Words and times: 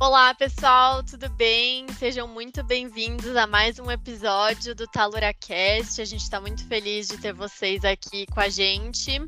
Olá, 0.00 0.32
pessoal, 0.32 1.02
tudo 1.02 1.28
bem? 1.28 1.86
Sejam 1.98 2.26
muito 2.26 2.64
bem-vindos 2.64 3.36
a 3.36 3.46
mais 3.46 3.78
um 3.78 3.90
episódio 3.90 4.74
do 4.74 4.86
TaluraCast. 4.86 6.00
A 6.00 6.06
gente 6.06 6.22
está 6.22 6.40
muito 6.40 6.66
feliz 6.66 7.06
de 7.06 7.18
ter 7.18 7.34
vocês 7.34 7.84
aqui 7.84 8.24
com 8.24 8.40
a 8.40 8.48
gente. 8.48 9.20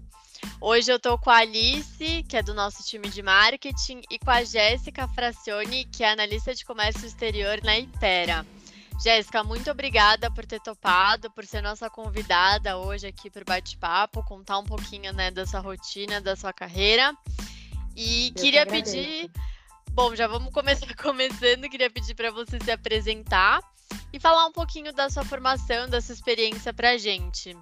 Hoje 0.59 0.91
eu 0.91 0.97
estou 0.97 1.19
com 1.19 1.29
a 1.29 1.41
Alice, 1.41 2.25
que 2.27 2.39
é 2.39 2.43
do 2.43 2.55
nosso 2.55 2.83
time 2.85 3.07
de 3.11 3.23
marketing, 3.23 4.01
e 4.11 4.19
com 4.19 4.31
a 4.31 4.43
Jéssica 4.45 5.07
Fracione, 5.09 5.85
que 5.85 6.03
é 6.03 6.11
analista 6.11 6.55
de 6.55 6.65
comércio 6.65 7.05
exterior 7.05 7.61
na 7.63 7.79
Ipera. 7.79 8.47
Jéssica, 9.05 9.45
muito 9.45 9.71
obrigada 9.71 10.31
por 10.31 10.47
ter 10.47 10.61
topado, 10.61 11.31
por 11.33 11.45
ser 11.45 11.61
nossa 11.61 11.91
convidada 11.91 12.79
hoje 12.79 13.07
aqui 13.07 13.29
para 13.29 13.43
o 13.43 13.45
bate-papo, 13.45 14.25
contar 14.25 14.59
um 14.59 14.65
pouquinho 14.65 15.13
né, 15.13 15.31
da 15.31 15.45
sua 15.45 15.61
rotina, 15.61 16.19
da 16.19 16.35
sua 16.35 16.51
carreira. 16.53 17.15
E 17.95 18.29
eu 18.29 18.43
queria 18.43 18.65
que 18.65 18.73
pedir 18.73 19.31
Bom, 19.95 20.17
já 20.17 20.27
vamos 20.27 20.51
começar 20.55 20.87
começando. 20.97 21.69
Queria 21.69 21.91
pedir 21.91 22.15
para 22.15 22.31
você 22.31 22.59
se 22.65 22.71
apresentar 22.71 23.61
e 24.11 24.19
falar 24.19 24.47
um 24.47 24.53
pouquinho 24.53 24.91
da 24.91 25.11
sua 25.11 25.23
formação, 25.23 25.87
da 25.87 26.01
sua 26.01 26.15
experiência 26.15 26.73
para 26.73 26.93
a 26.93 26.97
gente. 26.97 27.55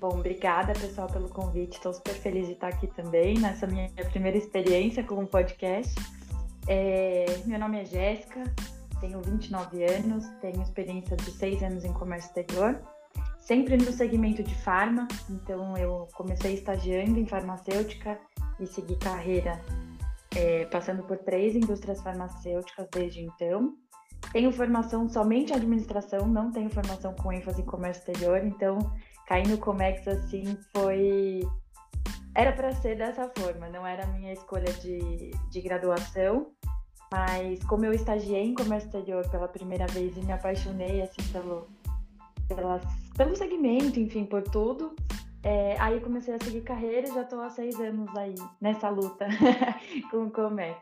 Bom, 0.00 0.18
obrigada 0.18 0.72
pessoal 0.72 1.08
pelo 1.08 1.28
convite. 1.28 1.74
Estou 1.74 1.92
super 1.92 2.14
feliz 2.14 2.46
de 2.46 2.54
estar 2.54 2.68
aqui 2.68 2.86
também 2.86 3.38
nessa 3.38 3.66
minha 3.66 3.90
primeira 4.10 4.38
experiência 4.38 5.04
com 5.04 5.16
um 5.16 5.26
podcast. 5.26 5.94
É, 6.68 7.26
meu 7.44 7.58
nome 7.58 7.82
é 7.82 7.84
Jéssica, 7.84 8.44
tenho 9.02 9.20
29 9.20 9.84
anos, 9.84 10.26
tenho 10.40 10.62
experiência 10.62 11.18
de 11.18 11.30
seis 11.32 11.62
anos 11.62 11.84
em 11.84 11.92
comércio 11.92 12.28
exterior, 12.28 12.80
sempre 13.40 13.76
no 13.76 13.92
segmento 13.92 14.42
de 14.42 14.54
farma. 14.54 15.06
Então, 15.28 15.76
eu 15.76 16.08
comecei 16.14 16.54
estagiando 16.54 17.18
em 17.18 17.26
farmacêutica 17.26 18.18
e 18.58 18.66
segui 18.66 18.96
carreira 18.96 19.60
é, 20.34 20.64
passando 20.66 21.02
por 21.04 21.18
três 21.18 21.54
indústrias 21.54 22.00
farmacêuticas 22.02 22.88
desde 22.92 23.20
então. 23.20 23.74
Tenho 24.32 24.50
formação 24.50 25.08
somente 25.08 25.52
em 25.52 25.56
administração, 25.56 26.26
não 26.26 26.50
tenho 26.50 26.70
formação 26.70 27.14
com 27.14 27.32
ênfase 27.32 27.62
em 27.62 27.66
comércio 27.66 28.00
exterior, 28.00 28.44
então 28.44 28.78
cair 29.26 29.46
no 29.48 29.58
Comex 29.58 30.06
assim 30.08 30.56
foi. 30.74 31.40
Era 32.34 32.52
para 32.52 32.72
ser 32.72 32.96
dessa 32.96 33.30
forma, 33.38 33.68
não 33.68 33.86
era 33.86 34.04
a 34.04 34.08
minha 34.08 34.32
escolha 34.32 34.72
de, 34.72 35.30
de 35.50 35.60
graduação, 35.60 36.50
mas 37.12 37.62
como 37.64 37.84
eu 37.84 37.92
estagiei 37.92 38.44
em 38.44 38.54
comércio 38.54 38.88
exterior 38.88 39.28
pela 39.30 39.46
primeira 39.46 39.86
vez 39.86 40.16
e 40.16 40.20
me 40.20 40.32
apaixonei 40.32 41.00
assim 41.00 41.22
pelo, 41.30 41.68
pelo 43.16 43.36
segmento, 43.36 44.00
enfim, 44.00 44.24
por 44.24 44.42
tudo, 44.42 44.96
é, 45.44 45.76
aí 45.78 46.00
comecei 46.00 46.34
a 46.34 46.38
seguir 46.42 46.62
carreira 46.62 47.06
e 47.06 47.12
já 47.12 47.20
estou 47.20 47.42
há 47.42 47.50
seis 47.50 47.78
anos 47.78 48.08
aí 48.16 48.34
nessa 48.60 48.88
luta 48.88 49.26
com 50.10 50.24
o 50.24 50.30
Comex. 50.30 50.78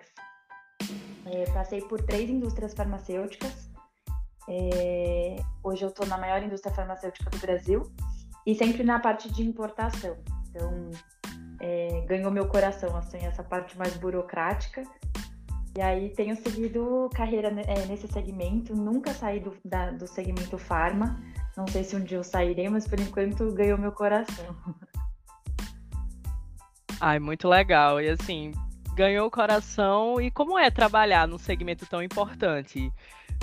É, 1.26 1.44
passei 1.52 1.80
por 1.82 2.00
três 2.00 2.30
indústrias 2.30 2.72
farmacêuticas. 2.72 3.68
É, 4.48 5.36
hoje 5.64 5.84
eu 5.84 5.88
estou 5.88 6.06
na 6.06 6.16
maior 6.16 6.42
indústria 6.42 6.74
farmacêutica 6.74 7.28
do 7.30 7.38
Brasil 7.38 7.82
e 8.46 8.54
sempre 8.54 8.84
na 8.84 9.00
parte 9.00 9.32
de 9.32 9.42
importação. 9.42 10.16
Então, 10.48 10.90
é, 11.60 12.04
ganhou 12.06 12.30
meu 12.30 12.46
coração, 12.46 12.96
assim, 12.96 13.18
essa 13.18 13.42
parte 13.42 13.76
mais 13.76 13.96
burocrática. 13.96 14.84
E 15.76 15.80
aí 15.80 16.10
tenho 16.10 16.36
seguido 16.36 17.08
carreira 17.14 17.48
é, 17.48 17.86
nesse 17.86 18.06
segmento, 18.06 18.76
nunca 18.76 19.12
saí 19.14 19.40
do, 19.40 19.56
da, 19.64 19.90
do 19.90 20.06
segmento 20.06 20.58
farma. 20.58 21.20
Não 21.56 21.66
sei 21.66 21.84
se 21.84 21.94
um 21.94 22.00
dia 22.00 22.18
eu 22.18 22.24
sairei, 22.24 22.68
mas 22.68 22.88
por 22.88 22.98
enquanto 22.98 23.52
ganhou 23.52 23.76
meu 23.76 23.92
coração. 23.92 24.56
Ai, 27.00 27.18
muito 27.18 27.48
legal. 27.48 28.00
E 28.00 28.08
assim, 28.08 28.52
ganhou 28.94 29.26
o 29.26 29.30
coração. 29.30 30.20
E 30.20 30.30
como 30.30 30.58
é 30.58 30.70
trabalhar 30.70 31.28
num 31.28 31.38
segmento 31.38 31.84
tão 31.84 32.02
importante? 32.02 32.92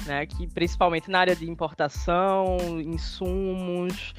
Né? 0.06 0.26
Que 0.26 0.48
principalmente 0.48 1.12
na 1.12 1.20
área 1.20 1.36
de 1.36 1.50
importação, 1.50 2.58
insumos. 2.82 4.14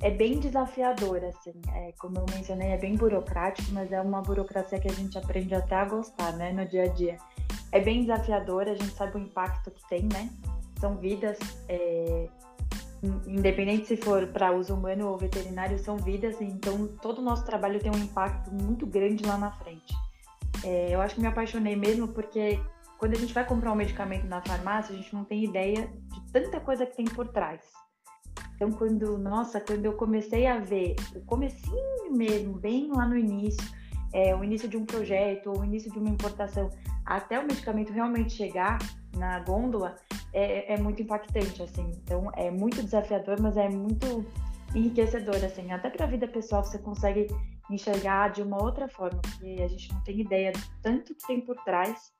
É 0.00 0.10
bem 0.10 0.38
desafiador, 0.38 1.24
assim. 1.24 1.60
É, 1.74 1.92
como 1.98 2.18
eu 2.18 2.26
mencionei, 2.34 2.68
é 2.68 2.78
bem 2.78 2.94
burocrático, 2.94 3.72
mas 3.72 3.90
é 3.90 4.00
uma 4.00 4.22
burocracia 4.22 4.78
que 4.78 4.88
a 4.88 4.92
gente 4.92 5.18
aprende 5.18 5.54
até 5.54 5.74
a 5.74 5.84
gostar, 5.84 6.32
né? 6.34 6.52
No 6.52 6.66
dia 6.66 6.84
a 6.84 6.88
dia. 6.88 7.18
É 7.72 7.80
bem 7.80 8.02
desafiador, 8.02 8.68
a 8.68 8.74
gente 8.74 8.94
sabe 8.94 9.16
o 9.16 9.20
impacto 9.20 9.70
que 9.70 9.86
tem, 9.88 10.04
né? 10.04 10.30
São 10.78 10.96
vidas. 10.96 11.38
É 11.68 12.28
independente 13.26 13.86
se 13.86 13.96
for 13.96 14.26
para 14.28 14.52
uso 14.52 14.74
humano 14.74 15.08
ou 15.08 15.18
veterinário, 15.18 15.78
são 15.78 15.96
vidas, 15.96 16.40
então 16.40 16.88
todo 17.00 17.18
o 17.18 17.22
nosso 17.22 17.44
trabalho 17.44 17.80
tem 17.80 17.90
um 17.90 17.98
impacto 17.98 18.50
muito 18.52 18.86
grande 18.86 19.24
lá 19.24 19.36
na 19.36 19.52
frente. 19.52 19.94
É, 20.64 20.94
eu 20.94 21.00
acho 21.00 21.14
que 21.14 21.20
me 21.20 21.26
apaixonei 21.26 21.76
mesmo 21.76 22.08
porque 22.08 22.58
quando 22.98 23.12
a 23.12 23.18
gente 23.18 23.34
vai 23.34 23.46
comprar 23.46 23.72
um 23.72 23.76
medicamento 23.76 24.26
na 24.26 24.40
farmácia, 24.40 24.94
a 24.94 24.96
gente 24.96 25.14
não 25.14 25.24
tem 25.24 25.44
ideia 25.44 25.86
de 25.86 26.32
tanta 26.32 26.60
coisa 26.60 26.86
que 26.86 26.96
tem 26.96 27.04
por 27.04 27.28
trás. 27.28 27.60
Então, 28.54 28.72
quando, 28.72 29.18
nossa, 29.18 29.60
quando 29.60 29.84
eu 29.84 29.92
comecei 29.92 30.46
a 30.46 30.58
ver 30.58 30.96
o 31.14 31.20
comecinho 31.26 32.10
mesmo, 32.10 32.58
bem 32.58 32.90
lá 32.90 33.06
no 33.06 33.16
início, 33.16 33.62
é, 34.16 34.34
o 34.34 34.42
início 34.42 34.66
de 34.66 34.78
um 34.78 34.86
projeto 34.86 35.50
o 35.50 35.62
início 35.62 35.92
de 35.92 35.98
uma 35.98 36.08
importação, 36.08 36.70
até 37.04 37.38
o 37.38 37.42
medicamento 37.42 37.92
realmente 37.92 38.32
chegar 38.32 38.78
na 39.14 39.40
gôndola, 39.40 39.94
é, 40.32 40.72
é 40.72 40.78
muito 40.78 41.02
impactante, 41.02 41.62
assim. 41.62 41.90
Então, 42.02 42.30
é 42.34 42.50
muito 42.50 42.82
desafiador, 42.82 43.38
mas 43.40 43.58
é 43.58 43.68
muito 43.68 44.24
enriquecedor, 44.74 45.36
assim. 45.36 45.70
Até 45.70 45.90
para 45.90 46.06
a 46.06 46.08
vida 46.08 46.26
pessoal 46.26 46.64
você 46.64 46.78
consegue 46.78 47.26
enxergar 47.70 48.30
de 48.30 48.42
uma 48.42 48.62
outra 48.62 48.88
forma, 48.88 49.20
porque 49.20 49.62
a 49.62 49.68
gente 49.68 49.92
não 49.92 50.00
tem 50.02 50.20
ideia 50.20 50.52
do 50.52 50.60
tanto 50.82 51.14
que 51.14 51.26
tem 51.26 51.42
por 51.42 51.56
trás, 51.64 52.10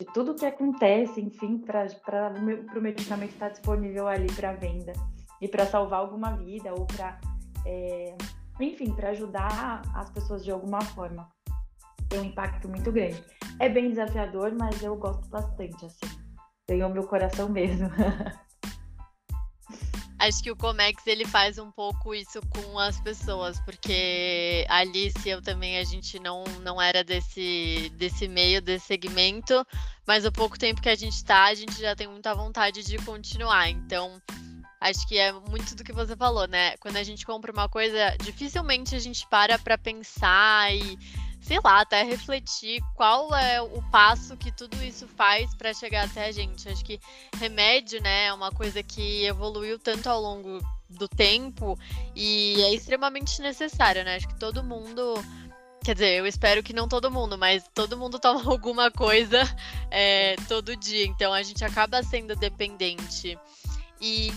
de 0.00 0.06
tudo 0.12 0.34
que 0.34 0.46
acontece, 0.46 1.20
enfim, 1.20 1.58
para 1.58 2.34
o 2.76 2.80
medicamento 2.80 3.30
estar 3.30 3.50
disponível 3.50 4.08
ali 4.08 4.32
para 4.32 4.52
venda 4.54 4.92
e 5.40 5.46
para 5.46 5.66
salvar 5.66 6.00
alguma 6.00 6.36
vida 6.36 6.72
ou 6.72 6.84
para, 6.86 7.20
é, 7.64 8.16
enfim, 8.60 8.92
para 8.92 9.10
ajudar 9.10 9.82
as 9.94 10.10
pessoas 10.10 10.44
de 10.44 10.50
alguma 10.50 10.80
forma. 10.80 11.28
Tem 12.08 12.20
um 12.20 12.24
impacto 12.24 12.68
muito 12.68 12.90
grande. 12.90 13.22
É 13.60 13.68
bem 13.68 13.90
desafiador, 13.90 14.52
mas 14.58 14.82
eu 14.82 14.96
gosto 14.96 15.28
bastante, 15.28 15.84
assim 15.84 16.28
ganhou 16.68 16.90
meu 16.90 17.04
coração 17.04 17.48
mesmo. 17.48 17.88
Acho 20.20 20.42
que 20.42 20.50
o 20.50 20.56
Comex 20.56 21.06
ele 21.06 21.24
faz 21.24 21.58
um 21.58 21.70
pouco 21.70 22.12
isso 22.12 22.40
com 22.50 22.76
as 22.76 23.00
pessoas, 23.00 23.58
porque 23.60 24.66
a 24.68 24.78
Alice 24.78 25.16
e 25.24 25.30
eu 25.30 25.40
também 25.40 25.78
a 25.78 25.84
gente 25.84 26.18
não, 26.18 26.42
não 26.62 26.82
era 26.82 27.04
desse, 27.04 27.90
desse 27.96 28.26
meio, 28.26 28.60
desse 28.60 28.86
segmento, 28.86 29.64
mas 30.04 30.26
o 30.26 30.32
pouco 30.32 30.58
tempo 30.58 30.82
que 30.82 30.88
a 30.88 30.96
gente 30.96 31.14
está, 31.14 31.44
a 31.44 31.54
gente 31.54 31.80
já 31.80 31.94
tem 31.94 32.08
muita 32.08 32.34
vontade 32.34 32.82
de 32.82 32.98
continuar. 32.98 33.70
Então, 33.70 34.20
acho 34.80 35.06
que 35.06 35.18
é 35.18 35.32
muito 35.32 35.74
do 35.74 35.84
que 35.84 35.92
você 35.92 36.16
falou, 36.16 36.46
né? 36.46 36.76
Quando 36.78 36.96
a 36.96 37.02
gente 37.02 37.24
compra 37.26 37.52
uma 37.52 37.68
coisa, 37.68 38.16
dificilmente 38.22 38.94
a 38.94 38.98
gente 38.98 39.26
para 39.28 39.58
para 39.58 39.78
pensar 39.78 40.74
e 40.74 40.98
sei 41.40 41.58
lá, 41.64 41.80
até 41.80 42.02
refletir 42.02 42.82
qual 42.94 43.34
é 43.34 43.60
o 43.62 43.82
passo 43.90 44.36
que 44.36 44.52
tudo 44.52 44.76
isso 44.82 45.08
faz 45.08 45.54
para 45.54 45.72
chegar 45.72 46.04
até 46.04 46.26
a 46.26 46.32
gente. 46.32 46.68
Acho 46.68 46.84
que 46.84 47.00
remédio, 47.38 48.02
né, 48.02 48.26
é 48.26 48.32
uma 48.32 48.50
coisa 48.50 48.82
que 48.82 49.24
evoluiu 49.24 49.78
tanto 49.78 50.08
ao 50.10 50.20
longo 50.20 50.60
do 50.90 51.08
tempo 51.08 51.78
e 52.14 52.60
é 52.62 52.74
extremamente 52.74 53.40
necessário, 53.40 54.04
né? 54.04 54.16
Acho 54.16 54.28
que 54.28 54.38
todo 54.38 54.62
mundo 54.62 55.14
Quer 55.84 55.94
dizer, 55.94 56.18
eu 56.18 56.26
espero 56.26 56.62
que 56.62 56.72
não 56.72 56.88
todo 56.88 57.10
mundo, 57.10 57.38
mas 57.38 57.64
todo 57.72 57.96
mundo 57.96 58.18
toma 58.20 58.50
alguma 58.50 58.90
coisa 58.90 59.40
é, 59.90 60.36
todo 60.46 60.76
dia. 60.76 61.06
Então 61.06 61.32
a 61.32 61.42
gente 61.42 61.64
acaba 61.64 62.02
sendo 62.02 62.36
dependente. 62.36 63.38
E 64.00 64.32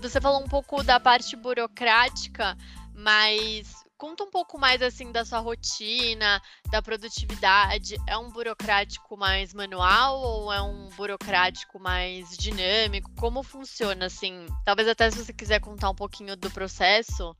você 0.00 0.20
falou 0.20 0.42
um 0.42 0.48
pouco 0.48 0.82
da 0.82 1.00
parte 1.00 1.36
burocrática, 1.36 2.56
mas 2.94 3.86
Conta 3.98 4.24
um 4.24 4.30
pouco 4.30 4.58
mais 4.58 4.82
assim 4.82 5.10
da 5.10 5.24
sua 5.24 5.38
rotina, 5.38 6.40
da 6.70 6.82
produtividade. 6.82 7.96
É 8.06 8.18
um 8.18 8.28
burocrático 8.28 9.16
mais 9.16 9.54
manual 9.54 10.20
ou 10.20 10.52
é 10.52 10.60
um 10.60 10.90
burocrático 10.90 11.78
mais 11.78 12.36
dinâmico? 12.36 13.10
Como 13.16 13.42
funciona 13.42 14.04
assim? 14.04 14.46
Talvez 14.66 14.86
até 14.86 15.10
se 15.10 15.24
você 15.24 15.32
quiser 15.32 15.60
contar 15.60 15.88
um 15.88 15.94
pouquinho 15.94 16.36
do 16.36 16.50
processo. 16.50 17.34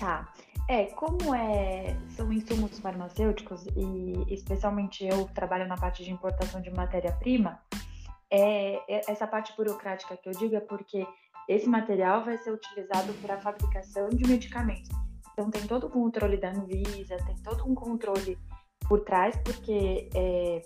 Tá. 0.00 0.32
É, 0.68 0.86
como 0.86 1.32
é, 1.32 1.96
são 2.16 2.32
insumos 2.32 2.78
farmacêuticos 2.80 3.64
e 3.76 4.34
especialmente 4.34 5.04
eu 5.04 5.26
trabalho 5.26 5.68
na 5.68 5.76
parte 5.76 6.02
de 6.02 6.10
importação 6.10 6.60
de 6.60 6.70
matéria-prima, 6.70 7.60
é, 8.32 8.76
é, 8.88 9.02
essa 9.06 9.26
parte 9.26 9.54
burocrática 9.54 10.16
que 10.16 10.26
eu 10.26 10.32
digo 10.32 10.56
é 10.56 10.60
porque 10.60 11.06
esse 11.46 11.68
material 11.68 12.24
vai 12.24 12.38
ser 12.38 12.50
utilizado 12.50 13.12
para 13.20 13.34
a 13.34 13.40
fabricação 13.40 14.08
de 14.08 14.26
medicamentos. 14.26 14.88
Então, 15.32 15.50
tem 15.50 15.66
todo 15.66 15.86
o 15.86 15.90
controle 15.90 16.38
da 16.38 16.50
Anvisa, 16.50 17.16
tem 17.26 17.36
todo 17.42 17.70
um 17.70 17.74
controle 17.74 18.38
por 18.88 19.00
trás, 19.00 19.36
porque 19.44 20.08
é, 20.14 20.62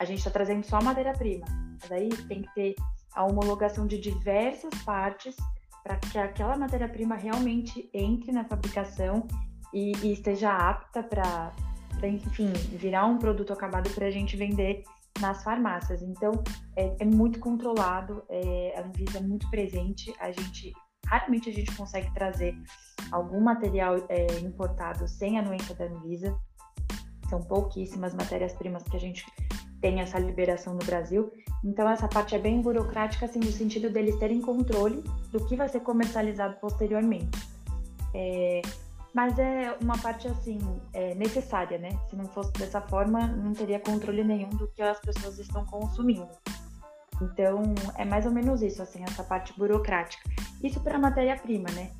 a 0.00 0.04
gente 0.04 0.18
está 0.18 0.30
trazendo 0.30 0.64
só 0.64 0.82
matéria-prima. 0.82 1.46
Mas 1.80 1.92
aí 1.92 2.08
tem 2.08 2.42
que 2.42 2.54
ter 2.54 2.74
a 3.14 3.24
homologação 3.24 3.86
de 3.86 3.98
diversas 3.98 4.74
partes 4.84 5.36
para 5.84 5.96
que 5.98 6.18
aquela 6.18 6.56
matéria-prima 6.56 7.14
realmente 7.14 7.88
entre 7.94 8.32
na 8.32 8.44
fabricação 8.44 9.26
e, 9.72 9.92
e 10.02 10.12
esteja 10.12 10.50
apta 10.50 11.02
para 11.02 11.52
para 11.96 12.08
enfim, 12.08 12.52
virar 12.52 13.06
um 13.06 13.16
produto 13.16 13.54
acabado 13.54 13.88
para 13.94 14.06
a 14.06 14.10
gente 14.10 14.36
vender 14.36 14.84
nas 15.20 15.42
farmácias. 15.42 16.02
Então, 16.02 16.32
é, 16.76 16.96
é 17.00 17.04
muito 17.04 17.38
controlado, 17.38 18.22
é, 18.28 18.74
a 18.76 18.86
Anvisa 18.86 19.18
é 19.18 19.20
muito 19.20 19.48
presente, 19.50 20.14
a 20.18 20.30
gente 20.30 20.72
raramente 21.06 21.48
a 21.48 21.52
gente 21.52 21.74
consegue 21.76 22.12
trazer 22.12 22.54
algum 23.12 23.40
material 23.40 23.96
é, 24.08 24.26
importado 24.40 25.06
sem 25.06 25.38
a 25.38 25.40
anuência 25.40 25.74
da 25.74 25.84
Anvisa. 25.84 26.36
São 27.30 27.40
pouquíssimas 27.40 28.14
matérias-primas 28.14 28.82
que 28.84 28.96
a 28.96 29.00
gente 29.00 29.24
tem 29.80 30.00
essa 30.00 30.18
liberação 30.18 30.74
no 30.74 30.84
Brasil. 30.84 31.30
Então, 31.64 31.88
essa 31.88 32.08
parte 32.08 32.34
é 32.34 32.38
bem 32.38 32.60
burocrática, 32.60 33.26
assim, 33.26 33.38
no 33.38 33.52
sentido 33.52 33.90
deles 33.90 34.18
terem 34.18 34.40
controle 34.40 35.02
do 35.30 35.44
que 35.46 35.56
vai 35.56 35.68
ser 35.68 35.80
comercializado 35.80 36.56
posteriormente. 36.60 37.38
É, 38.14 38.62
mas 39.16 39.38
é 39.38 39.74
uma 39.80 39.96
parte 39.96 40.28
assim 40.28 40.58
é 40.92 41.14
necessária, 41.14 41.78
né? 41.78 41.88
Se 42.10 42.14
não 42.14 42.26
fosse 42.26 42.52
dessa 42.52 42.82
forma, 42.82 43.26
não 43.26 43.54
teria 43.54 43.80
controle 43.80 44.22
nenhum 44.22 44.50
do 44.50 44.68
que 44.68 44.82
as 44.82 45.00
pessoas 45.00 45.38
estão 45.38 45.64
consumindo. 45.64 46.28
Então, 47.22 47.62
é 47.96 48.04
mais 48.04 48.26
ou 48.26 48.30
menos 48.30 48.60
isso, 48.60 48.82
assim, 48.82 49.02
essa 49.02 49.24
parte 49.24 49.58
burocrática. 49.58 50.22
Isso 50.62 50.80
para 50.80 50.98
matéria-prima, 50.98 51.70
né? 51.70 51.92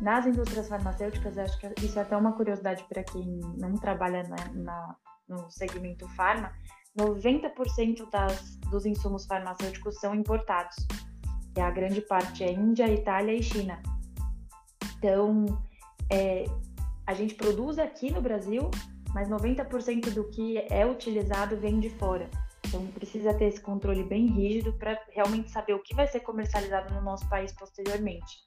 Nas 0.00 0.24
indústrias 0.24 0.66
farmacêuticas, 0.66 1.36
acho 1.36 1.58
que 1.58 1.84
isso 1.84 1.98
é 1.98 2.02
até 2.02 2.16
uma 2.16 2.32
curiosidade 2.32 2.82
para 2.88 3.04
quem 3.04 3.40
não 3.58 3.74
trabalha 3.74 4.22
na, 4.22 4.54
na, 4.54 4.96
no 5.28 5.50
segmento 5.50 6.08
farma, 6.16 6.50
90% 6.98 8.08
das, 8.10 8.56
dos 8.70 8.86
insumos 8.86 9.26
farmacêuticos 9.26 10.00
são 10.00 10.14
importados. 10.14 10.76
E 11.58 11.60
a 11.60 11.70
grande 11.70 12.00
parte 12.00 12.42
é 12.42 12.50
Índia, 12.50 12.88
Itália 12.88 13.34
e 13.34 13.42
China. 13.42 13.82
Então, 14.96 15.44
é, 16.10 16.44
a 17.06 17.14
gente 17.14 17.34
produz 17.34 17.78
aqui 17.78 18.10
no 18.10 18.20
Brasil, 18.20 18.70
mas 19.12 19.28
90% 19.28 20.10
do 20.10 20.24
que 20.30 20.58
é 20.70 20.86
utilizado 20.86 21.56
vem 21.56 21.78
de 21.78 21.90
fora. 21.90 22.28
Então 22.66 22.86
precisa 22.88 23.32
ter 23.34 23.46
esse 23.46 23.60
controle 23.60 24.02
bem 24.02 24.26
rígido 24.26 24.72
para 24.72 24.98
realmente 25.10 25.50
saber 25.50 25.74
o 25.74 25.82
que 25.82 25.94
vai 25.94 26.06
ser 26.06 26.20
comercializado 26.20 26.92
no 26.92 27.02
nosso 27.02 27.28
país 27.28 27.52
posteriormente. 27.52 28.38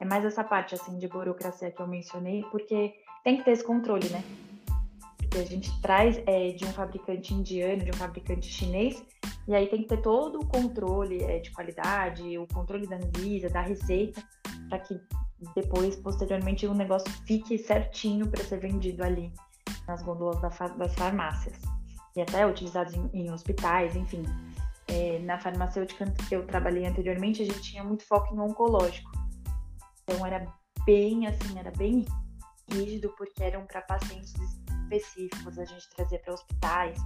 É 0.00 0.04
mais 0.04 0.24
essa 0.24 0.44
parte 0.44 0.74
assim 0.74 0.96
de 0.96 1.08
burocracia 1.08 1.70
que 1.70 1.82
eu 1.82 1.86
mencionei, 1.86 2.42
porque 2.50 2.94
tem 3.24 3.36
que 3.36 3.44
ter 3.44 3.50
esse 3.50 3.64
controle, 3.64 4.08
né? 4.08 4.22
Porque 5.18 5.38
a 5.38 5.44
gente 5.44 5.70
traz 5.82 6.22
é, 6.24 6.52
de 6.52 6.64
um 6.64 6.72
fabricante 6.72 7.34
indiano, 7.34 7.84
de 7.84 7.90
um 7.90 7.94
fabricante 7.94 8.46
chinês, 8.46 9.04
e 9.46 9.54
aí 9.54 9.66
tem 9.66 9.82
que 9.82 9.88
ter 9.88 10.00
todo 10.00 10.38
o 10.38 10.46
controle 10.46 11.22
é, 11.24 11.40
de 11.40 11.50
qualidade, 11.50 12.38
o 12.38 12.46
controle 12.46 12.86
da 12.86 12.96
Anvisa, 12.96 13.50
da 13.50 13.60
receita, 13.60 14.22
para 14.68 14.78
que 14.78 15.00
depois, 15.54 15.96
posteriormente, 15.96 16.66
o 16.66 16.74
negócio 16.74 17.10
fique 17.24 17.58
certinho 17.58 18.28
para 18.28 18.42
ser 18.44 18.58
vendido 18.58 19.04
ali 19.04 19.32
nas 19.86 20.02
gôndolas 20.02 20.40
das 20.40 20.94
farmácias. 20.94 21.56
E 22.16 22.20
até 22.20 22.46
utilizados 22.46 22.94
em, 22.94 23.10
em 23.12 23.30
hospitais, 23.30 23.94
enfim. 23.94 24.24
É, 24.88 25.18
na 25.20 25.38
farmacêutica 25.38 26.10
que 26.28 26.34
eu 26.34 26.46
trabalhei 26.46 26.86
anteriormente, 26.86 27.42
a 27.42 27.44
gente 27.44 27.60
tinha 27.60 27.84
muito 27.84 28.04
foco 28.04 28.34
em 28.34 28.40
oncológico. 28.40 29.10
Então 30.02 30.26
era 30.26 30.46
bem 30.84 31.26
assim, 31.26 31.58
era 31.58 31.70
bem 31.72 32.04
rígido, 32.70 33.12
porque 33.16 33.42
eram 33.42 33.66
para 33.66 33.82
pacientes 33.82 34.34
específicos, 34.34 35.58
a 35.58 35.64
gente 35.64 35.88
trazia 35.94 36.18
para 36.18 36.34
hospitais. 36.34 36.98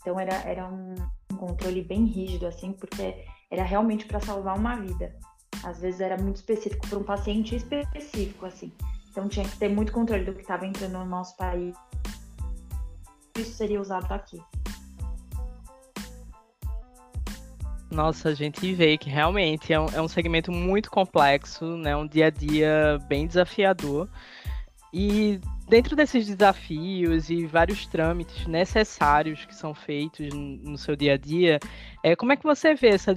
Então 0.00 0.18
era, 0.18 0.34
era 0.48 0.68
um, 0.68 0.94
um 1.32 1.36
controle 1.36 1.82
bem 1.82 2.04
rígido, 2.04 2.46
assim, 2.46 2.72
porque 2.72 3.24
era 3.50 3.64
realmente 3.64 4.06
para 4.06 4.20
salvar 4.20 4.56
uma 4.56 4.76
vida. 4.76 5.18
Às 5.66 5.80
vezes 5.80 6.00
era 6.00 6.16
muito 6.16 6.36
específico 6.36 6.86
para 6.86 6.96
um 6.96 7.02
paciente 7.02 7.56
específico, 7.56 8.46
assim. 8.46 8.72
Então 9.10 9.28
tinha 9.28 9.44
que 9.44 9.58
ter 9.58 9.68
muito 9.68 9.90
controle 9.90 10.24
do 10.24 10.32
que 10.32 10.42
estava 10.42 10.64
entrando 10.64 10.92
no 10.92 11.04
nosso 11.04 11.36
país. 11.36 11.74
Isso 13.36 13.50
seria 13.54 13.80
usado 13.80 14.12
aqui. 14.12 14.40
Nossa, 17.90 18.28
a 18.28 18.34
gente 18.34 18.72
vê 18.74 18.96
que 18.96 19.10
realmente 19.10 19.72
é 19.72 19.80
um, 19.80 19.86
é 19.86 20.00
um 20.00 20.06
segmento 20.06 20.52
muito 20.52 20.88
complexo, 20.88 21.76
né? 21.76 21.96
Um 21.96 22.06
dia 22.06 22.26
a 22.26 22.30
dia 22.30 23.00
bem 23.08 23.26
desafiador. 23.26 24.08
E 24.94 25.40
dentro 25.68 25.96
desses 25.96 26.26
desafios 26.26 27.28
e 27.28 27.46
vários 27.46 27.86
trâmites 27.86 28.46
necessários 28.46 29.44
que 29.44 29.54
são 29.54 29.74
feitos 29.74 30.28
no 30.32 30.78
seu 30.78 30.94
dia 30.94 31.14
a 31.14 31.16
dia, 31.16 31.58
é, 32.02 32.14
como 32.14 32.32
é 32.32 32.36
que 32.36 32.44
você 32.44 32.74
vê 32.74 32.88
essa 32.88 33.14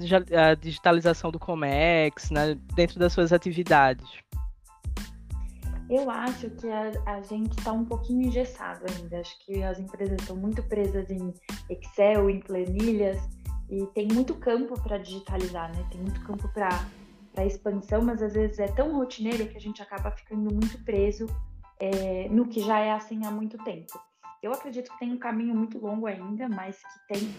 digitalização 0.59 1.31
do 1.31 1.39
Comex 1.39 2.31
né, 2.31 2.55
dentro 2.75 2.99
das 2.99 3.13
suas 3.13 3.31
atividades? 3.31 4.07
Eu 5.89 6.09
acho 6.09 6.49
que 6.51 6.69
a, 6.69 6.91
a 7.05 7.21
gente 7.21 7.57
está 7.57 7.71
um 7.71 7.83
pouquinho 7.83 8.27
engessado 8.27 8.85
ainda. 8.87 9.19
Acho 9.19 9.35
que 9.43 9.63
as 9.63 9.79
empresas 9.79 10.19
estão 10.19 10.35
muito 10.35 10.61
presas 10.63 11.09
em 11.09 11.33
Excel, 11.67 12.29
em 12.29 12.39
planilhas, 12.39 13.17
e 13.69 13.85
tem 13.87 14.07
muito 14.07 14.35
campo 14.35 14.79
para 14.81 14.99
digitalizar, 14.99 15.75
né? 15.75 15.83
Tem 15.91 15.99
muito 15.99 16.21
campo 16.21 16.47
para 16.49 16.85
expansão, 17.43 18.03
mas 18.03 18.21
às 18.21 18.33
vezes 18.33 18.59
é 18.59 18.67
tão 18.67 18.95
rotineiro 18.95 19.47
que 19.47 19.57
a 19.57 19.61
gente 19.61 19.81
acaba 19.81 20.11
ficando 20.11 20.53
muito 20.53 20.77
preso 20.83 21.25
é, 21.79 22.27
no 22.29 22.47
que 22.47 22.61
já 22.61 22.79
é 22.79 22.91
assim 22.91 23.25
há 23.25 23.31
muito 23.31 23.57
tempo. 23.59 23.99
Eu 24.41 24.53
acredito 24.53 24.91
que 24.91 24.99
tem 24.99 25.11
um 25.11 25.17
caminho 25.17 25.55
muito 25.55 25.77
longo 25.79 26.07
ainda, 26.07 26.47
mas 26.47 26.77
que 26.77 27.13
tem 27.13 27.33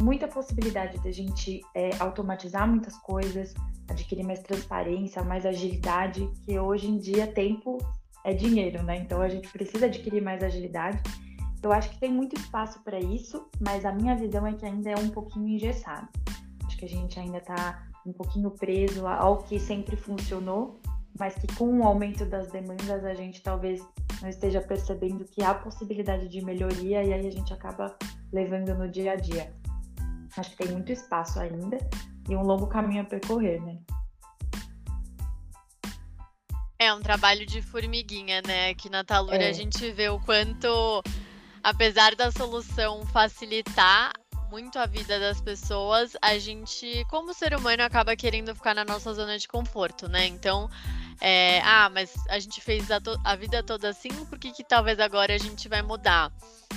muita 0.00 0.26
possibilidade 0.26 0.98
de 0.98 1.08
a 1.08 1.12
gente 1.12 1.60
é, 1.74 1.90
automatizar 1.98 2.68
muitas 2.68 2.96
coisas, 2.98 3.54
adquirir 3.88 4.24
mais 4.24 4.40
transparência, 4.40 5.22
mais 5.22 5.44
agilidade, 5.44 6.28
que 6.44 6.58
hoje 6.58 6.88
em 6.88 6.98
dia 6.98 7.26
tempo 7.26 7.78
é 8.24 8.32
dinheiro, 8.32 8.82
né? 8.82 8.96
Então 8.96 9.20
a 9.20 9.28
gente 9.28 9.48
precisa 9.48 9.86
adquirir 9.86 10.22
mais 10.22 10.42
agilidade. 10.42 11.00
Eu 11.62 11.72
acho 11.72 11.90
que 11.90 11.98
tem 11.98 12.12
muito 12.12 12.36
espaço 12.36 12.82
para 12.82 12.98
isso, 12.98 13.48
mas 13.60 13.84
a 13.84 13.92
minha 13.92 14.14
visão 14.14 14.46
é 14.46 14.52
que 14.52 14.64
ainda 14.64 14.90
é 14.90 14.96
um 14.96 15.08
pouquinho 15.10 15.48
engessado. 15.48 16.08
Acho 16.64 16.76
que 16.76 16.84
a 16.84 16.88
gente 16.88 17.18
ainda 17.18 17.38
está 17.38 17.86
um 18.04 18.12
pouquinho 18.12 18.50
preso 18.50 19.06
ao 19.06 19.38
que 19.38 19.58
sempre 19.58 19.96
funcionou 19.96 20.80
mas 21.18 21.34
que 21.34 21.46
com 21.54 21.80
o 21.80 21.84
aumento 21.84 22.24
das 22.24 22.48
demandas 22.48 23.04
a 23.04 23.14
gente 23.14 23.42
talvez 23.42 23.80
não 24.20 24.28
esteja 24.28 24.60
percebendo 24.60 25.24
que 25.24 25.42
há 25.42 25.54
possibilidade 25.54 26.28
de 26.28 26.44
melhoria 26.44 27.02
e 27.02 27.12
aí 27.12 27.26
a 27.26 27.30
gente 27.30 27.52
acaba 27.52 27.96
levando 28.32 28.74
no 28.74 28.88
dia 28.88 29.12
a 29.12 29.16
dia. 29.16 29.52
Acho 30.36 30.50
que 30.50 30.56
tem 30.58 30.68
muito 30.72 30.92
espaço 30.92 31.38
ainda 31.40 31.78
e 32.28 32.36
um 32.36 32.42
longo 32.42 32.66
caminho 32.66 33.02
a 33.02 33.04
percorrer, 33.04 33.62
né? 33.62 33.78
É 36.78 36.92
um 36.92 37.00
trabalho 37.00 37.46
de 37.46 37.62
formiguinha, 37.62 38.42
né? 38.46 38.70
Aqui 38.70 38.90
na 38.90 39.02
Talura 39.02 39.42
é. 39.42 39.48
a 39.48 39.52
gente 39.52 39.90
vê 39.92 40.10
o 40.10 40.20
quanto, 40.20 41.02
apesar 41.62 42.14
da 42.14 42.30
solução 42.30 43.06
facilitar 43.06 44.12
muito 44.50 44.78
a 44.78 44.86
vida 44.86 45.18
das 45.18 45.40
pessoas, 45.40 46.16
a 46.22 46.38
gente, 46.38 47.04
como 47.08 47.34
ser 47.34 47.54
humano, 47.54 47.82
acaba 47.82 48.14
querendo 48.14 48.54
ficar 48.54 48.74
na 48.74 48.84
nossa 48.84 49.12
zona 49.12 49.38
de 49.38 49.48
conforto, 49.48 50.08
né? 50.08 50.26
Então, 50.26 50.70
é, 51.20 51.60
ah, 51.62 51.88
mas 51.88 52.12
a 52.28 52.38
gente 52.38 52.60
fez 52.60 52.90
a, 52.90 53.00
a, 53.24 53.36
vida 53.36 53.62
toda 53.62 53.88
assim, 53.88 54.10
por 54.26 54.38
que, 54.38 54.52
que 54.52 54.62
talvez 54.62 55.00
agora 55.00 55.34
a 55.34 55.38
gente 55.38 55.68
vai 55.68 55.82
mudar? 55.82 56.32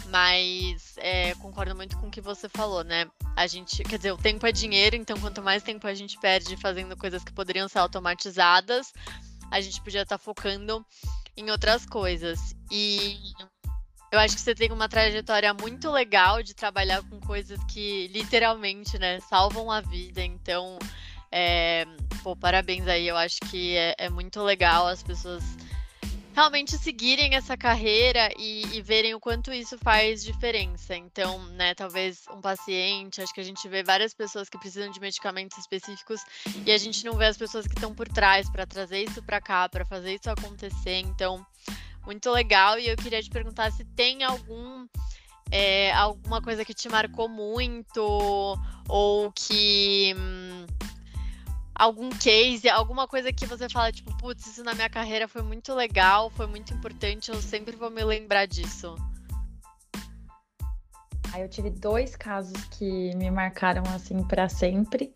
Mas 0.07 0.95
é, 0.97 1.35
concordo 1.35 1.75
muito 1.75 1.97
com 1.97 2.07
o 2.07 2.11
que 2.11 2.21
você 2.21 2.47
falou, 2.47 2.83
né? 2.83 3.07
A 3.35 3.47
gente, 3.47 3.83
quer 3.83 3.97
dizer, 3.97 4.11
o 4.11 4.17
tempo 4.17 4.45
é 4.47 4.51
dinheiro, 4.51 4.95
então 4.95 5.19
quanto 5.19 5.41
mais 5.41 5.61
tempo 5.61 5.85
a 5.87 5.93
gente 5.93 6.17
perde 6.19 6.55
fazendo 6.57 6.95
coisas 6.95 7.23
que 7.23 7.33
poderiam 7.33 7.67
ser 7.67 7.79
automatizadas, 7.79 8.93
a 9.51 9.59
gente 9.61 9.81
podia 9.81 10.03
estar 10.03 10.17
tá 10.17 10.23
focando 10.23 10.85
em 11.35 11.49
outras 11.51 11.85
coisas. 11.85 12.55
E 12.71 13.17
eu 14.11 14.19
acho 14.19 14.35
que 14.35 14.41
você 14.41 14.55
tem 14.55 14.71
uma 14.71 14.89
trajetória 14.89 15.53
muito 15.53 15.91
legal 15.91 16.41
de 16.41 16.55
trabalhar 16.55 17.03
com 17.03 17.19
coisas 17.19 17.59
que 17.65 18.07
literalmente, 18.07 18.97
né, 18.97 19.19
salvam 19.19 19.69
a 19.71 19.81
vida. 19.81 20.23
Então, 20.23 20.79
é, 21.31 21.85
pô, 22.23 22.35
parabéns 22.35 22.87
aí. 22.87 23.07
Eu 23.07 23.17
acho 23.17 23.39
que 23.49 23.75
é, 23.75 23.95
é, 23.97 24.09
muito 24.09 24.41
legal 24.41 24.87
as 24.87 25.03
pessoas 25.03 25.43
realmente 26.33 26.77
seguirem 26.77 27.35
essa 27.35 27.57
carreira 27.57 28.29
e, 28.37 28.63
e, 28.73 28.81
verem 28.81 29.13
o 29.13 29.19
quanto 29.19 29.51
isso 29.51 29.77
faz 29.79 30.23
diferença. 30.23 30.95
Então, 30.95 31.43
né, 31.53 31.75
talvez 31.75 32.23
um 32.33 32.39
paciente, 32.39 33.21
acho 33.21 33.33
que 33.33 33.41
a 33.41 33.43
gente 33.43 33.67
vê 33.67 33.83
várias 33.83 34.13
pessoas 34.13 34.47
que 34.47 34.57
precisam 34.57 34.91
de 34.91 34.99
medicamentos 34.99 35.57
específicos 35.57 36.21
e 36.65 36.71
a 36.71 36.77
gente 36.77 37.03
não 37.03 37.13
vê 37.13 37.25
as 37.25 37.37
pessoas 37.37 37.67
que 37.67 37.73
estão 37.73 37.93
por 37.93 38.07
trás 38.07 38.49
para 38.49 38.65
trazer 38.65 39.03
isso 39.03 39.21
para 39.23 39.41
cá, 39.41 39.67
para 39.67 39.85
fazer 39.85 40.15
isso 40.15 40.29
acontecer. 40.29 40.99
Então, 40.99 41.45
muito 42.05 42.31
legal. 42.31 42.79
E 42.79 42.87
eu 42.87 42.95
queria 42.95 43.21
te 43.21 43.29
perguntar 43.29 43.71
se 43.71 43.83
tem 43.83 44.23
algum 44.23 44.87
é, 45.51 45.91
alguma 45.93 46.41
coisa 46.41 46.63
que 46.63 46.73
te 46.73 46.87
marcou 46.87 47.27
muito 47.27 48.57
ou 48.87 49.31
que 49.31 50.15
hum, 50.17 50.65
algum 51.79 52.09
case, 52.09 52.67
alguma 52.67 53.07
coisa 53.07 53.31
que 53.31 53.45
você 53.45 53.69
fala, 53.69 53.89
tipo, 53.89 54.15
putz, 54.17 54.45
isso 54.45 54.63
na 54.65 54.75
minha 54.75 54.89
carreira 54.89 55.29
foi 55.29 55.41
muito 55.41 55.73
legal, 55.73 56.29
foi 56.29 56.45
muito 56.45 56.73
importante, 56.73 57.31
eu 57.31 57.41
sempre 57.41 57.77
vou 57.77 57.89
me 57.89 58.03
lembrar 58.03 58.45
disso? 58.45 58.95
Aí 61.31 61.41
eu 61.41 61.47
tive 61.47 61.69
dois 61.69 62.17
casos 62.17 62.61
que 62.65 63.15
me 63.15 63.31
marcaram 63.31 63.83
assim 63.95 64.21
para 64.23 64.49
sempre. 64.49 65.11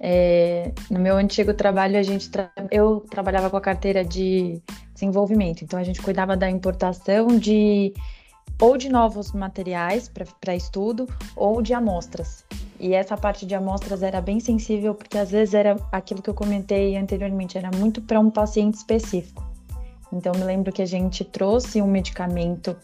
É, 0.00 0.72
no 0.90 0.98
meu 0.98 1.16
antigo 1.16 1.54
trabalho, 1.54 1.96
a 1.96 2.02
gente 2.02 2.28
tra... 2.28 2.50
eu 2.70 3.00
trabalhava 3.08 3.48
com 3.48 3.56
a 3.56 3.60
carteira 3.60 4.04
de 4.04 4.60
desenvolvimento, 4.92 5.62
então 5.62 5.78
a 5.78 5.84
gente 5.84 6.02
cuidava 6.02 6.36
da 6.36 6.50
importação 6.50 7.38
de 7.38 7.94
ou 8.60 8.76
de 8.76 8.88
novos 8.88 9.32
materiais 9.32 10.10
para 10.40 10.56
estudo 10.56 11.06
ou 11.36 11.62
de 11.62 11.72
amostras. 11.72 12.44
E 12.80 12.94
essa 12.94 13.14
parte 13.14 13.44
de 13.44 13.54
amostras 13.54 14.02
era 14.02 14.22
bem 14.22 14.40
sensível 14.40 14.94
porque 14.94 15.18
às 15.18 15.30
vezes 15.30 15.52
era 15.52 15.76
aquilo 15.92 16.22
que 16.22 16.30
eu 16.30 16.34
comentei 16.34 16.96
anteriormente, 16.96 17.58
era 17.58 17.70
muito 17.76 18.00
para 18.00 18.18
um 18.18 18.30
paciente 18.30 18.76
específico. 18.76 19.44
Então 20.10 20.32
me 20.34 20.42
lembro 20.42 20.72
que 20.72 20.80
a 20.80 20.86
gente 20.86 21.22
trouxe 21.22 21.82
um 21.82 21.86
medicamento 21.86 22.74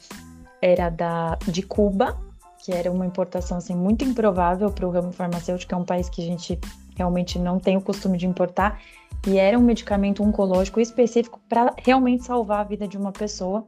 era 0.61 0.91
da 0.91 1.39
de 1.47 1.63
Cuba, 1.63 2.21
que 2.63 2.73
era 2.73 2.93
uma 2.93 3.07
importação 3.07 3.57
assim 3.57 3.75
muito 3.75 4.05
improvável 4.05 4.71
para 4.71 4.87
o 4.87 4.91
ramo 4.91 5.13
farmacêutico, 5.13 5.75
é 5.75 5.79
um 5.79 5.85
país 5.85 6.11
que 6.11 6.23
a 6.23 6.27
gente 6.27 6.61
realmente 6.95 7.39
não 7.39 7.59
tem 7.59 7.77
o 7.77 7.81
costume 7.81 8.19
de 8.19 8.27
importar, 8.27 8.81
e 9.27 9.39
era 9.39 9.59
um 9.59 9.63
medicamento 9.63 10.23
oncológico 10.23 10.81
específico 10.81 11.41
para 11.49 11.75
realmente 11.79 12.25
salvar 12.25 12.61
a 12.61 12.65
vida 12.65 12.87
de 12.87 12.97
uma 12.97 13.13
pessoa 13.13 13.67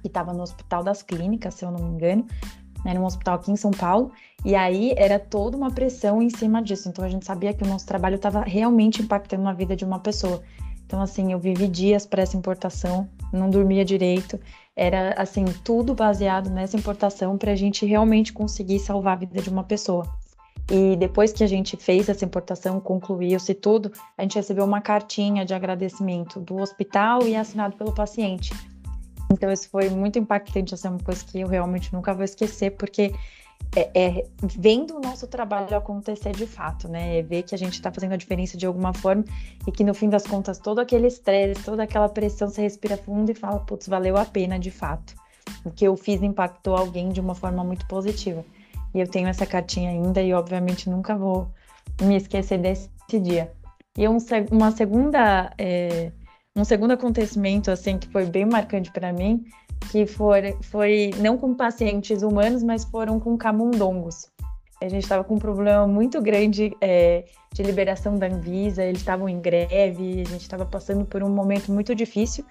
que 0.00 0.08
estava 0.08 0.32
no 0.32 0.42
Hospital 0.42 0.82
das 0.82 1.02
Clínicas, 1.02 1.54
se 1.54 1.64
eu 1.64 1.70
não 1.70 1.78
me 1.78 1.94
engano, 1.94 2.26
né, 2.84 2.94
num 2.94 3.04
hospital 3.04 3.36
aqui 3.36 3.50
em 3.50 3.56
São 3.56 3.70
Paulo, 3.70 4.10
e 4.44 4.54
aí 4.54 4.92
era 4.96 5.18
toda 5.18 5.56
uma 5.56 5.70
pressão 5.70 6.20
em 6.20 6.30
cima 6.30 6.62
disso. 6.62 6.88
Então 6.88 7.04
a 7.04 7.08
gente 7.08 7.24
sabia 7.24 7.52
que 7.52 7.62
o 7.62 7.66
nosso 7.66 7.86
trabalho 7.86 8.16
estava 8.16 8.40
realmente 8.40 9.02
impactando 9.02 9.42
na 9.42 9.52
vida 9.52 9.76
de 9.76 9.84
uma 9.84 9.98
pessoa. 9.98 10.42
Então, 10.84 11.00
assim, 11.00 11.32
eu 11.32 11.38
vivi 11.38 11.68
dias 11.68 12.04
para 12.04 12.22
essa 12.22 12.36
importação, 12.36 13.08
não 13.32 13.48
dormia 13.48 13.82
direito, 13.82 14.38
era, 14.76 15.14
assim, 15.16 15.44
tudo 15.64 15.94
baseado 15.94 16.50
nessa 16.50 16.76
importação 16.76 17.38
para 17.38 17.52
a 17.52 17.56
gente 17.56 17.86
realmente 17.86 18.30
conseguir 18.30 18.78
salvar 18.78 19.14
a 19.14 19.20
vida 19.20 19.40
de 19.40 19.48
uma 19.48 19.64
pessoa. 19.64 20.06
E 20.70 20.94
depois 20.96 21.32
que 21.32 21.42
a 21.42 21.46
gente 21.46 21.76
fez 21.76 22.10
essa 22.10 22.24
importação, 22.24 22.78
concluiu-se 22.78 23.54
tudo, 23.54 23.90
a 24.18 24.22
gente 24.22 24.36
recebeu 24.36 24.64
uma 24.64 24.82
cartinha 24.82 25.46
de 25.46 25.54
agradecimento 25.54 26.40
do 26.40 26.56
hospital 26.60 27.26
e 27.26 27.34
assinado 27.34 27.74
pelo 27.74 27.94
paciente. 27.94 28.52
Então, 29.32 29.50
isso 29.50 29.68
foi 29.68 29.88
muito 29.88 30.18
impactante, 30.18 30.74
essa 30.74 30.88
é 30.88 30.90
uma 30.90 31.00
coisa 31.00 31.24
que 31.24 31.40
eu 31.40 31.48
realmente 31.48 31.92
nunca 31.92 32.12
vou 32.12 32.24
esquecer, 32.24 32.72
porque 32.72 33.12
é, 33.74 33.90
é, 33.94 34.26
vendo 34.42 34.96
o 34.96 35.00
nosso 35.00 35.26
trabalho 35.26 35.74
acontecer 35.74 36.32
de 36.32 36.46
fato, 36.46 36.88
né? 36.88 37.18
É 37.18 37.22
ver 37.22 37.42
que 37.42 37.54
a 37.54 37.58
gente 37.58 37.74
está 37.74 37.90
fazendo 37.90 38.12
a 38.12 38.16
diferença 38.16 38.56
de 38.56 38.66
alguma 38.66 38.92
forma 38.92 39.24
e 39.66 39.72
que 39.72 39.82
no 39.82 39.94
fim 39.94 40.10
das 40.10 40.24
contas 40.24 40.58
todo 40.58 40.78
aquele 40.78 41.06
estresse, 41.06 41.62
toda 41.62 41.82
aquela 41.82 42.08
pressão, 42.08 42.48
você 42.48 42.62
respira 42.62 42.96
fundo 42.96 43.30
e 43.30 43.34
fala, 43.34 43.60
putz, 43.60 43.88
valeu 43.88 44.16
a 44.16 44.24
pena 44.24 44.58
de 44.58 44.70
fato. 44.70 45.14
O 45.64 45.70
que 45.70 45.86
eu 45.86 45.96
fiz 45.96 46.22
impactou 46.22 46.76
alguém 46.76 47.08
de 47.08 47.20
uma 47.20 47.34
forma 47.34 47.64
muito 47.64 47.86
positiva. 47.86 48.44
E 48.94 49.00
eu 49.00 49.08
tenho 49.08 49.28
essa 49.28 49.46
cartinha 49.46 49.90
ainda 49.90 50.20
e 50.20 50.34
obviamente 50.34 50.90
nunca 50.90 51.16
vou 51.16 51.48
me 52.02 52.16
esquecer 52.16 52.58
desse 52.58 52.90
dia. 53.20 53.50
E 53.96 54.06
um, 54.06 54.18
uma 54.50 54.70
segunda, 54.70 55.52
é, 55.56 56.12
um 56.54 56.64
segundo 56.64 56.92
acontecimento 56.92 57.70
assim 57.70 57.98
que 57.98 58.08
foi 58.08 58.26
bem 58.26 58.44
marcante 58.44 58.90
para 58.92 59.12
mim 59.12 59.44
que 59.90 60.06
foi, 60.06 60.56
foi 60.62 61.10
não 61.18 61.36
com 61.36 61.54
pacientes 61.54 62.22
humanos, 62.22 62.62
mas 62.62 62.84
foram 62.84 63.18
com 63.18 63.36
camundongos. 63.36 64.30
A 64.80 64.88
gente 64.88 65.04
estava 65.04 65.22
com 65.22 65.36
um 65.36 65.38
problema 65.38 65.86
muito 65.86 66.20
grande 66.20 66.76
é, 66.80 67.24
de 67.52 67.62
liberação 67.62 68.16
da 68.16 68.26
Anvisa, 68.26 68.82
eles 68.82 69.00
estavam 69.00 69.28
em 69.28 69.40
greve, 69.40 70.22
a 70.22 70.24
gente 70.24 70.40
estava 70.40 70.66
passando 70.66 71.04
por 71.04 71.22
um 71.22 71.30
momento 71.30 71.70
muito 71.70 71.94
difícil. 71.94 72.44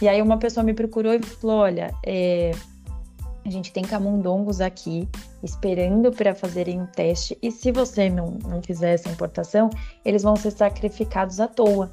E 0.00 0.06
aí 0.06 0.20
uma 0.20 0.36
pessoa 0.36 0.62
me 0.62 0.74
procurou 0.74 1.14
e 1.14 1.22
falou: 1.22 1.60
Olha, 1.60 1.94
é, 2.04 2.50
a 3.44 3.50
gente 3.50 3.72
tem 3.72 3.82
camundongos 3.82 4.60
aqui 4.60 5.08
esperando 5.42 6.12
para 6.12 6.34
fazerem 6.34 6.82
um 6.82 6.86
teste, 6.86 7.38
e 7.40 7.50
se 7.50 7.72
você 7.72 8.10
não, 8.10 8.32
não 8.46 8.60
fizer 8.60 8.92
essa 8.92 9.08
importação, 9.08 9.70
eles 10.04 10.22
vão 10.22 10.36
ser 10.36 10.50
sacrificados 10.50 11.40
à 11.40 11.48
toa. 11.48 11.90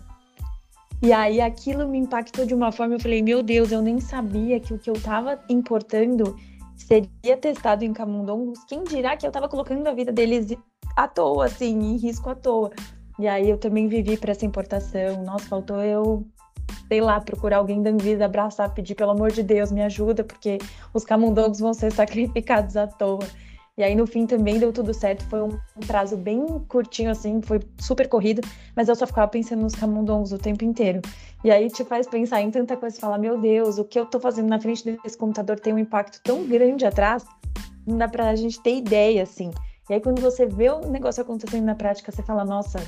E 1.02 1.14
aí 1.14 1.42
aquilo 1.42 1.88
me 1.88 1.98
impactou 1.98 2.46
de 2.46 2.54
uma 2.54 2.72
forma, 2.72 2.96
eu 2.96 3.00
falei, 3.00 3.22
meu 3.22 3.44
Deus, 3.44 3.72
eu 3.72 3.82
nem 3.82 4.00
sabia 4.00 4.60
que 4.60 4.74
o 4.74 4.80
que 4.80 4.90
eu 4.90 4.96
estava 4.96 5.40
importando 5.50 6.36
seria 6.76 7.38
testado 7.40 7.84
em 7.84 7.94
camundongos. 7.94 8.64
Quem 8.66 8.84
dirá 8.84 9.16
que 9.16 9.26
eu 9.26 9.30
estava 9.30 9.48
colocando 9.48 9.86
a 9.88 9.94
vida 9.94 10.12
deles 10.12 10.56
à 10.96 11.08
toa, 11.08 11.46
assim, 11.46 11.78
em 11.78 11.98
risco 11.98 12.30
à 12.30 12.36
toa. 12.36 12.72
E 13.20 13.28
aí 13.28 13.50
eu 13.50 13.58
também 13.58 13.88
vivi 13.88 14.18
para 14.18 14.32
essa 14.32 14.46
importação. 14.46 15.24
Nossa, 15.24 15.46
faltou 15.46 15.82
eu, 15.82 16.26
sei 16.88 17.02
lá, 17.02 17.20
procurar 17.20 17.58
alguém 17.58 17.82
da 17.82 17.90
Anvisa, 17.90 18.26
abraçar, 18.26 18.74
pedir 18.74 18.96
pelo 18.96 19.12
amor 19.12 19.32
de 19.32 19.44
Deus, 19.44 19.72
me 19.72 19.82
ajuda, 19.82 20.24
porque 20.24 20.58
os 20.94 21.06
camundongos 21.06 21.60
vão 21.60 21.74
ser 21.74 21.92
sacrificados 21.92 22.76
à 22.76 22.88
toa. 22.88 23.26
E 23.78 23.84
aí 23.84 23.94
no 23.94 24.08
fim 24.08 24.26
também 24.26 24.58
deu 24.58 24.72
tudo 24.72 24.94
certo, 24.94 25.26
foi 25.26 25.42
um, 25.42 25.60
prazo 25.86 26.16
bem 26.16 26.46
curtinho 26.70 27.12
assim, 27.12 27.42
foi 27.42 27.60
super 27.78 28.08
corrido, 28.08 28.42
mas 28.74 28.88
eu 28.88 28.96
só 28.96 29.06
ficava 29.06 29.28
pensando 29.28 29.64
nos 29.64 29.76
camundongos 29.76 30.32
o 30.32 30.38
tempo 30.38 30.64
inteiro. 30.64 31.02
E 31.44 31.52
aí 31.52 31.70
te 31.70 31.84
faz 31.84 32.08
pensar 32.08 32.42
em 32.42 32.50
tanta 32.50 32.78
coisa, 32.78 32.98
falar, 32.98 33.18
meu 33.18 33.38
Deus, 33.38 33.78
o 33.78 33.84
que 33.84 34.00
eu 34.00 34.06
tô 34.06 34.18
fazendo 34.18 34.48
na 34.48 34.62
frente 34.62 34.98
desse 35.04 35.18
computador 35.18 35.60
tem 35.60 35.74
um 35.74 35.78
impacto 35.78 36.22
tão 36.24 36.48
grande 36.48 36.86
atrás, 36.86 37.26
não 37.86 37.98
dá 37.98 38.08
pra 38.08 38.34
gente 38.36 38.62
ter 38.62 38.78
ideia, 38.78 39.24
assim. 39.24 39.52
E 39.90 39.94
aí 39.94 40.00
quando 40.00 40.22
você 40.22 40.46
vê 40.46 40.70
o 40.70 40.80
negócio 40.90 41.22
acontecendo 41.22 41.66
na 41.66 41.76
prática, 41.76 42.14
você 42.14 42.24
fala, 42.24 42.46
nossa, 42.46 42.80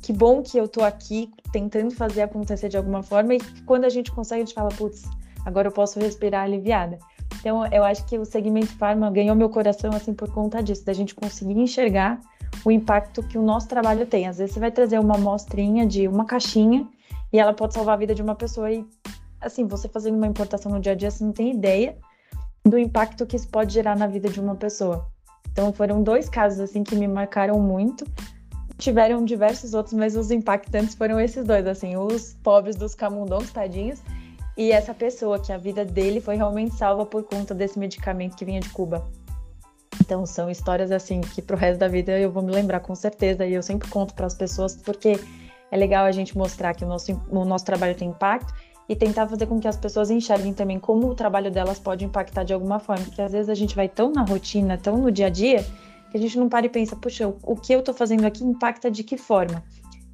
que 0.00 0.12
bom 0.12 0.42
que 0.42 0.56
eu 0.56 0.68
tô 0.68 0.84
aqui 0.84 1.28
tentando 1.52 1.92
fazer 1.92 2.22
acontecer 2.22 2.68
de 2.68 2.76
alguma 2.76 3.02
forma, 3.02 3.34
e 3.34 3.40
quando 3.66 3.84
a 3.84 3.88
gente 3.88 4.12
consegue, 4.12 4.42
a 4.42 4.44
gente 4.44 4.54
fala, 4.54 4.68
putz, 4.68 5.02
agora 5.44 5.66
eu 5.66 5.72
posso 5.72 5.98
respirar 5.98 6.44
aliviada. 6.44 7.00
Então, 7.46 7.64
eu 7.66 7.84
acho 7.84 8.04
que 8.06 8.18
o 8.18 8.24
segmento 8.24 8.76
farma 8.76 9.08
ganhou 9.08 9.36
meu 9.36 9.48
coração 9.48 9.92
assim 9.92 10.12
por 10.12 10.28
conta 10.32 10.60
disso, 10.60 10.84
da 10.84 10.92
gente 10.92 11.14
conseguir 11.14 11.56
enxergar 11.56 12.20
o 12.64 12.72
impacto 12.72 13.22
que 13.22 13.38
o 13.38 13.42
nosso 13.42 13.68
trabalho 13.68 14.04
tem. 14.04 14.26
Às 14.26 14.38
vezes 14.38 14.52
você 14.52 14.58
vai 14.58 14.72
trazer 14.72 14.98
uma 14.98 15.14
amostrinha 15.14 15.86
de 15.86 16.08
uma 16.08 16.24
caixinha 16.24 16.88
e 17.32 17.38
ela 17.38 17.54
pode 17.54 17.74
salvar 17.74 17.94
a 17.94 17.98
vida 17.98 18.16
de 18.16 18.20
uma 18.20 18.34
pessoa 18.34 18.72
e 18.72 18.84
assim, 19.40 19.64
você 19.64 19.88
fazendo 19.88 20.16
uma 20.16 20.26
importação 20.26 20.72
no 20.72 20.80
dia 20.80 20.90
a 20.90 20.94
dia, 20.96 21.08
você 21.08 21.22
não 21.22 21.30
tem 21.30 21.52
ideia 21.52 21.96
do 22.64 22.76
impacto 22.76 23.24
que 23.24 23.36
isso 23.36 23.48
pode 23.48 23.72
gerar 23.72 23.96
na 23.96 24.08
vida 24.08 24.28
de 24.28 24.40
uma 24.40 24.56
pessoa. 24.56 25.06
Então, 25.52 25.72
foram 25.72 26.02
dois 26.02 26.28
casos 26.28 26.58
assim 26.58 26.82
que 26.82 26.96
me 26.96 27.06
marcaram 27.06 27.60
muito. 27.60 28.04
Tiveram 28.76 29.24
diversos 29.24 29.72
outros, 29.72 29.94
mas 29.94 30.16
os 30.16 30.32
impactantes 30.32 30.96
foram 30.96 31.20
esses 31.20 31.44
dois, 31.44 31.64
assim, 31.64 31.96
os 31.96 32.34
pobres 32.42 32.74
dos 32.74 32.92
camundongos, 32.96 33.52
tadinhos, 33.52 34.02
e 34.56 34.72
essa 34.72 34.94
pessoa, 34.94 35.38
que 35.38 35.52
a 35.52 35.58
vida 35.58 35.84
dele 35.84 36.20
foi 36.20 36.36
realmente 36.36 36.74
salva 36.74 37.04
por 37.04 37.22
conta 37.24 37.54
desse 37.54 37.78
medicamento 37.78 38.36
que 38.36 38.44
vinha 38.44 38.60
de 38.60 38.70
Cuba. 38.70 39.06
Então 40.00 40.24
são 40.24 40.50
histórias 40.50 40.90
assim 40.90 41.20
que 41.20 41.42
pro 41.42 41.56
resto 41.56 41.80
da 41.80 41.88
vida 41.88 42.18
eu 42.18 42.30
vou 42.30 42.42
me 42.42 42.52
lembrar 42.52 42.80
com 42.80 42.94
certeza 42.94 43.44
e 43.44 43.54
eu 43.54 43.62
sempre 43.62 43.88
conto 43.88 44.14
para 44.14 44.26
as 44.26 44.34
pessoas 44.34 44.76
porque 44.76 45.18
é 45.70 45.76
legal 45.76 46.04
a 46.04 46.12
gente 46.12 46.36
mostrar 46.36 46.74
que 46.74 46.84
o 46.84 46.88
nosso, 46.88 47.20
o 47.28 47.44
nosso 47.44 47.64
trabalho 47.64 47.94
tem 47.94 48.08
impacto 48.08 48.54
e 48.88 48.94
tentar 48.94 49.26
fazer 49.26 49.46
com 49.46 49.58
que 49.58 49.66
as 49.66 49.76
pessoas 49.76 50.10
enxerguem 50.10 50.54
também 50.54 50.78
como 50.78 51.08
o 51.08 51.14
trabalho 51.14 51.50
delas 51.50 51.78
pode 51.78 52.04
impactar 52.04 52.44
de 52.44 52.54
alguma 52.54 52.78
forma, 52.78 53.04
porque 53.04 53.20
às 53.20 53.32
vezes 53.32 53.48
a 53.48 53.54
gente 53.54 53.74
vai 53.74 53.88
tão 53.88 54.12
na 54.12 54.22
rotina, 54.22 54.78
tão 54.78 54.96
no 54.96 55.10
dia 55.10 55.26
a 55.26 55.30
dia, 55.30 55.66
que 56.10 56.16
a 56.16 56.20
gente 56.20 56.38
não 56.38 56.48
para 56.48 56.66
e 56.66 56.68
pensa, 56.68 56.94
puxa, 56.94 57.26
o 57.42 57.56
que 57.56 57.72
eu 57.72 57.80
estou 57.80 57.92
fazendo 57.92 58.24
aqui 58.24 58.44
impacta 58.44 58.88
de 58.88 59.02
que 59.02 59.16
forma? 59.16 59.64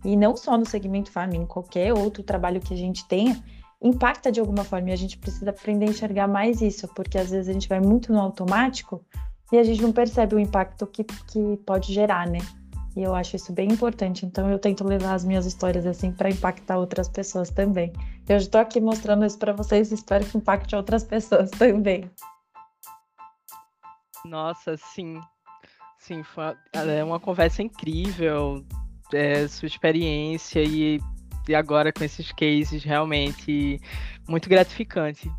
E 0.03 0.17
não 0.17 0.35
só 0.37 0.57
no 0.57 0.65
segmento 0.65 1.11
farming, 1.11 1.45
qualquer 1.45 1.93
outro 1.93 2.23
trabalho 2.23 2.61
que 2.61 2.73
a 2.73 2.77
gente 2.77 3.07
tenha, 3.07 3.43
impacta 3.83 4.31
de 4.31 4.41
alguma 4.41 4.65
forma 4.65 4.91
e 4.91 4.93
a 4.93 4.97
gente 4.97 5.19
precisa 5.19 5.51
aprender 5.51 5.87
a 5.87 5.91
enxergar 5.91 6.29
mais 6.29 6.61
isso, 6.61 6.87
porque 6.89 7.19
às 7.19 7.31
vezes 7.31 7.49
a 7.49 7.53
gente 7.53 7.69
vai 7.69 7.81
muito 7.81 8.13
no 8.13 8.21
automático 8.21 9.05
e 9.51 9.59
a 9.59 9.65
gente 9.65 9.83
não 9.83 9.93
percebe 9.93 10.35
o 10.35 10.39
impacto 10.39 10.87
que, 10.87 11.05
que 11.05 11.57
pode 11.67 11.93
gerar, 11.93 12.27
né? 12.27 12.39
E 12.97 13.03
eu 13.03 13.15
acho 13.15 13.37
isso 13.37 13.53
bem 13.53 13.73
importante, 13.73 14.27
então 14.27 14.51
eu 14.51 14.59
tento 14.59 14.85
levar 14.85 15.15
as 15.15 15.25
minhas 15.25 15.47
histórias 15.47 15.87
assim 15.87 16.13
para 16.13 16.31
impactar 16.31 16.79
outras 16.79 17.09
pessoas 17.09 17.51
também. 17.51 17.93
Eu 18.29 18.37
estou 18.37 18.61
aqui 18.61 18.81
mostrando 18.81 19.25
isso 19.25 19.39
para 19.39 19.53
vocês 19.53 19.91
e 19.91 19.95
espero 19.95 20.25
que 20.25 20.37
impacte 20.37 20.77
outras 20.77 21.03
pessoas 21.03 21.51
também. 21.59 22.11
Nossa, 24.25 24.77
sim. 24.77 25.21
Sim, 25.99 26.23
foi, 26.23 26.55
é 26.73 27.03
uma 27.03 27.21
conversa 27.21 27.63
incrível, 27.63 28.65
é, 29.13 29.47
sua 29.49 29.67
experiência 29.67 30.63
e 30.63 31.01
e 31.49 31.55
agora 31.55 31.93
com 31.93 32.05
esses 32.05 32.31
cases 32.33 32.85
realmente 32.85 33.81
muito 34.29 34.49
gratificante. 34.49 35.31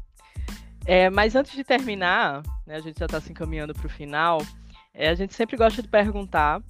É, 0.86 1.10
mas 1.10 1.36
antes 1.36 1.54
de 1.54 1.64
terminar, 1.64 2.44
né, 2.68 2.76
a 2.76 2.80
gente 2.80 3.00
já 3.00 3.06
está 3.06 3.22
se 3.22 3.32
encaminhando 3.32 3.74
para 3.74 3.88
o 3.88 3.90
final, 3.90 4.42
é, 4.94 5.10
a 5.10 5.16
gente 5.16 5.34
sempre 5.34 5.56
gosta 5.56 5.82
de 5.82 5.88
perguntar 5.88 6.62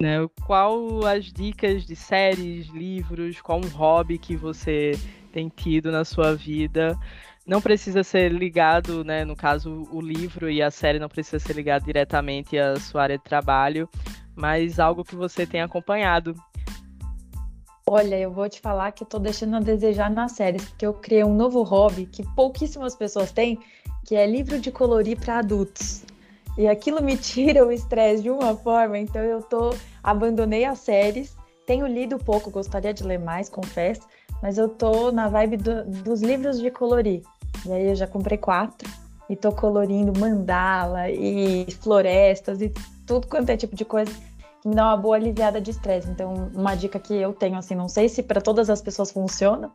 né, 0.00 0.16
qual 0.44 1.06
as 1.06 1.26
dicas 1.26 1.86
de 1.86 1.94
séries, 1.94 2.66
livros, 2.68 3.40
qual 3.40 3.58
um 3.58 3.68
hobby 3.68 4.18
que 4.18 4.36
você 4.36 4.92
tem 5.32 5.48
tido 5.48 5.90
na 5.90 6.04
sua 6.04 6.34
vida. 6.34 6.98
Não 7.46 7.60
precisa 7.60 8.02
ser 8.02 8.32
ligado, 8.32 9.04
né, 9.04 9.24
no 9.24 9.36
caso, 9.36 9.86
o 9.90 10.00
livro 10.00 10.50
e 10.50 10.62
a 10.62 10.70
série 10.70 10.98
não 10.98 11.08
precisa 11.08 11.38
ser 11.38 11.54
ligado 11.54 11.84
diretamente 11.84 12.58
à 12.58 12.76
sua 12.76 13.02
área 13.02 13.18
de 13.18 13.24
trabalho, 13.24 13.88
mas 14.34 14.80
algo 14.80 15.04
que 15.04 15.14
você 15.14 15.46
tem 15.46 15.60
acompanhado 15.60 16.34
Olha, 17.86 18.18
eu 18.18 18.30
vou 18.30 18.48
te 18.48 18.62
falar 18.62 18.92
que 18.92 19.02
eu 19.02 19.06
tô 19.06 19.18
deixando 19.18 19.56
a 19.56 19.60
desejar 19.60 20.10
nas 20.10 20.32
séries, 20.32 20.64
porque 20.64 20.86
eu 20.86 20.94
criei 20.94 21.22
um 21.22 21.34
novo 21.34 21.62
hobby 21.62 22.06
que 22.06 22.24
pouquíssimas 22.34 22.96
pessoas 22.96 23.30
têm, 23.30 23.58
que 24.06 24.16
é 24.16 24.26
livro 24.26 24.58
de 24.58 24.72
colorir 24.72 25.20
para 25.20 25.40
adultos. 25.40 26.02
E 26.56 26.66
aquilo 26.66 27.02
me 27.02 27.14
tira 27.18 27.66
o 27.66 27.70
estresse 27.70 28.22
de 28.22 28.30
uma 28.30 28.56
forma, 28.56 28.98
então 28.98 29.20
eu 29.20 29.42
tô 29.42 29.74
abandonei 30.02 30.64
as 30.64 30.78
séries, 30.78 31.36
tenho 31.66 31.86
lido 31.86 32.18
pouco, 32.18 32.50
gostaria 32.50 32.94
de 32.94 33.04
ler 33.04 33.18
mais, 33.18 33.50
confesso, 33.50 34.08
mas 34.40 34.56
eu 34.56 34.66
tô 34.66 35.12
na 35.12 35.28
vibe 35.28 35.58
do, 35.58 35.84
dos 35.84 36.22
livros 36.22 36.58
de 36.58 36.70
colorir. 36.70 37.20
E 37.66 37.72
aí 37.72 37.88
eu 37.88 37.94
já 37.94 38.06
comprei 38.06 38.38
quatro 38.38 38.88
e 39.28 39.36
tô 39.36 39.52
colorindo 39.52 40.18
mandala 40.18 41.10
e 41.10 41.66
florestas 41.82 42.62
e 42.62 42.72
tudo 43.06 43.26
quanto 43.26 43.50
é 43.50 43.58
tipo 43.58 43.76
de 43.76 43.84
coisa 43.84 44.10
que 44.64 44.68
me 44.68 44.74
dá 44.74 44.86
uma 44.86 44.96
boa 44.96 45.16
aliviada 45.16 45.60
de 45.60 45.70
estresse. 45.70 46.08
Então, 46.10 46.50
uma 46.54 46.74
dica 46.74 46.98
que 46.98 47.14
eu 47.14 47.34
tenho, 47.34 47.56
assim, 47.56 47.74
não 47.74 47.88
sei 47.88 48.08
se 48.08 48.22
para 48.22 48.40
todas 48.40 48.70
as 48.70 48.80
pessoas 48.80 49.12
funciona, 49.12 49.70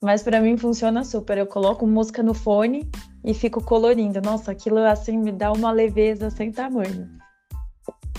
mas 0.00 0.22
para 0.22 0.40
mim 0.40 0.56
funciona 0.56 1.04
super. 1.04 1.36
Eu 1.38 1.46
coloco 1.46 1.86
música 1.86 2.22
no 2.22 2.32
fone 2.32 2.88
e 3.24 3.34
fico 3.34 3.62
colorindo. 3.62 4.20
Nossa, 4.22 4.52
aquilo 4.52 4.78
assim 4.78 5.18
me 5.18 5.32
dá 5.32 5.50
uma 5.50 5.72
leveza 5.72 6.30
sem 6.30 6.52
tamanho. 6.52 7.10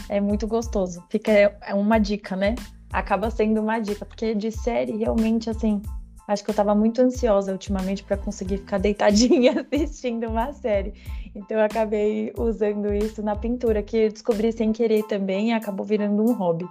É 0.09 0.19
muito 0.19 0.45
gostoso. 0.45 1.01
Fica 1.09 1.31
é 1.31 1.73
uma 1.73 1.97
dica, 1.97 2.35
né? 2.35 2.55
Acaba 2.91 3.31
sendo 3.31 3.61
uma 3.61 3.79
dica, 3.79 4.05
porque 4.05 4.35
de 4.35 4.51
série 4.51 4.97
realmente 4.97 5.49
assim, 5.49 5.81
acho 6.29 6.43
que 6.43 6.51
eu 6.51 6.55
tava 6.55 6.75
muito 6.75 7.01
ansiosa 7.01 7.51
ultimamente 7.51 8.03
para 8.03 8.15
conseguir 8.15 8.59
ficar 8.59 8.77
deitadinha 8.79 9.65
assistindo 9.71 10.27
uma 10.27 10.53
série. 10.53 10.93
Então 11.35 11.57
eu 11.57 11.63
acabei 11.63 12.31
usando 12.37 12.93
isso 12.93 13.23
na 13.23 13.35
pintura, 13.35 13.81
que 13.81 13.97
eu 13.97 14.11
descobri 14.11 14.51
sem 14.51 14.71
querer 14.71 15.03
também 15.07 15.49
e 15.49 15.53
acabou 15.53 15.85
virando 15.85 16.23
um 16.23 16.33
hobby. 16.33 16.67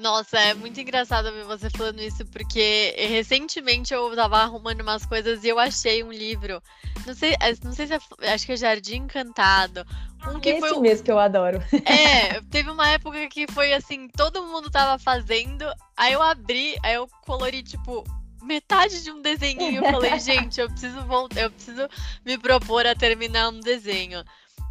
Nossa, 0.00 0.38
é 0.38 0.54
muito 0.54 0.80
engraçado 0.80 1.30
ver 1.30 1.44
você 1.44 1.68
falando 1.68 2.00
isso, 2.00 2.24
porque 2.26 2.94
recentemente 2.96 3.92
eu 3.92 4.14
tava 4.16 4.38
arrumando 4.38 4.80
umas 4.80 5.04
coisas 5.04 5.44
e 5.44 5.48
eu 5.48 5.58
achei 5.58 6.02
um 6.02 6.10
livro. 6.10 6.62
Não 7.06 7.14
sei, 7.14 7.34
é, 7.34 7.54
não 7.62 7.72
sei 7.72 7.86
se 7.86 7.94
é, 7.94 8.32
acho 8.32 8.46
que 8.46 8.52
é 8.52 8.56
Jardim 8.56 8.96
Encantado. 8.96 9.84
Um 10.26 10.40
que 10.40 10.50
Esse 10.50 10.60
foi 10.60 10.80
mesmo 10.80 11.04
que 11.04 11.12
eu 11.12 11.18
adoro. 11.18 11.62
É, 11.84 12.40
teve 12.50 12.70
uma 12.70 12.88
época 12.88 13.28
que 13.28 13.46
foi 13.52 13.74
assim, 13.74 14.08
todo 14.08 14.46
mundo 14.46 14.70
tava 14.70 14.98
fazendo, 14.98 15.64
aí 15.94 16.14
eu 16.14 16.22
abri, 16.22 16.76
aí 16.82 16.94
eu 16.94 17.06
colori, 17.22 17.62
tipo, 17.62 18.02
metade 18.42 19.02
de 19.02 19.10
um 19.10 19.20
desenho. 19.20 19.84
Eu 19.84 19.92
falei, 19.92 20.18
gente, 20.20 20.60
eu 20.60 20.70
preciso 20.70 21.02
voltar, 21.04 21.42
eu 21.42 21.50
preciso 21.50 21.86
me 22.24 22.38
propor 22.38 22.86
a 22.86 22.94
terminar 22.94 23.50
um 23.50 23.60
desenho. 23.60 24.24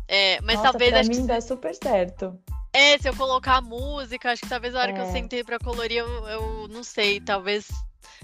É, 0.07 0.41
mas 0.41 0.55
Nossa, 0.55 0.71
talvez 0.71 0.89
pra 0.89 0.99
acho 1.01 1.09
mim 1.09 1.21
que 1.21 1.27
dá 1.27 1.39
super 1.39 1.75
certo. 1.75 2.35
É, 2.79 2.97
se 2.97 3.09
eu 3.09 3.13
colocar 3.13 3.57
a 3.57 3.61
música, 3.61 4.31
acho 4.31 4.41
que 4.41 4.47
talvez 4.47 4.73
na 4.73 4.79
hora 4.79 4.91
é. 4.91 4.93
que 4.93 5.01
eu 5.01 5.05
é. 5.05 5.11
sentei 5.11 5.43
pra 5.43 5.59
colorir, 5.59 5.97
eu, 5.97 6.27
eu 6.29 6.67
não 6.69 6.81
sei, 6.81 7.19
talvez. 7.19 7.67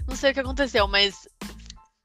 Não 0.08 0.16
sei 0.16 0.30
o 0.30 0.34
que 0.34 0.40
aconteceu, 0.40 0.88
mas 0.88 1.28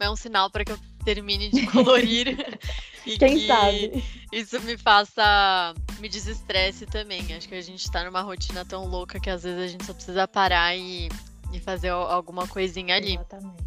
é 0.01 0.09
um 0.09 0.17
sinal 0.17 0.51
para 0.51 0.65
que 0.65 0.73
eu 0.73 0.79
termine 1.05 1.49
de 1.49 1.65
colorir. 1.71 2.59
e 3.05 3.17
Quem 3.17 3.39
que 3.39 3.47
sabe? 3.47 4.03
Isso 4.33 4.59
me 4.59 4.77
faça. 4.77 5.73
me 6.01 6.09
desestresse 6.09 6.85
também. 6.85 7.33
Acho 7.33 7.47
que 7.47 7.55
a 7.55 7.61
gente 7.61 7.89
tá 7.89 8.03
numa 8.03 8.21
rotina 8.21 8.65
tão 8.65 8.85
louca 8.85 9.17
que 9.17 9.29
às 9.29 9.43
vezes 9.43 9.57
a 9.57 9.67
gente 9.67 9.85
só 9.85 9.93
precisa 9.93 10.27
parar 10.27 10.75
e, 10.75 11.07
e 11.53 11.59
fazer 11.61 11.89
alguma 11.89 12.45
coisinha 12.49 12.97
ali. 12.97 13.13
Exatamente. 13.13 13.63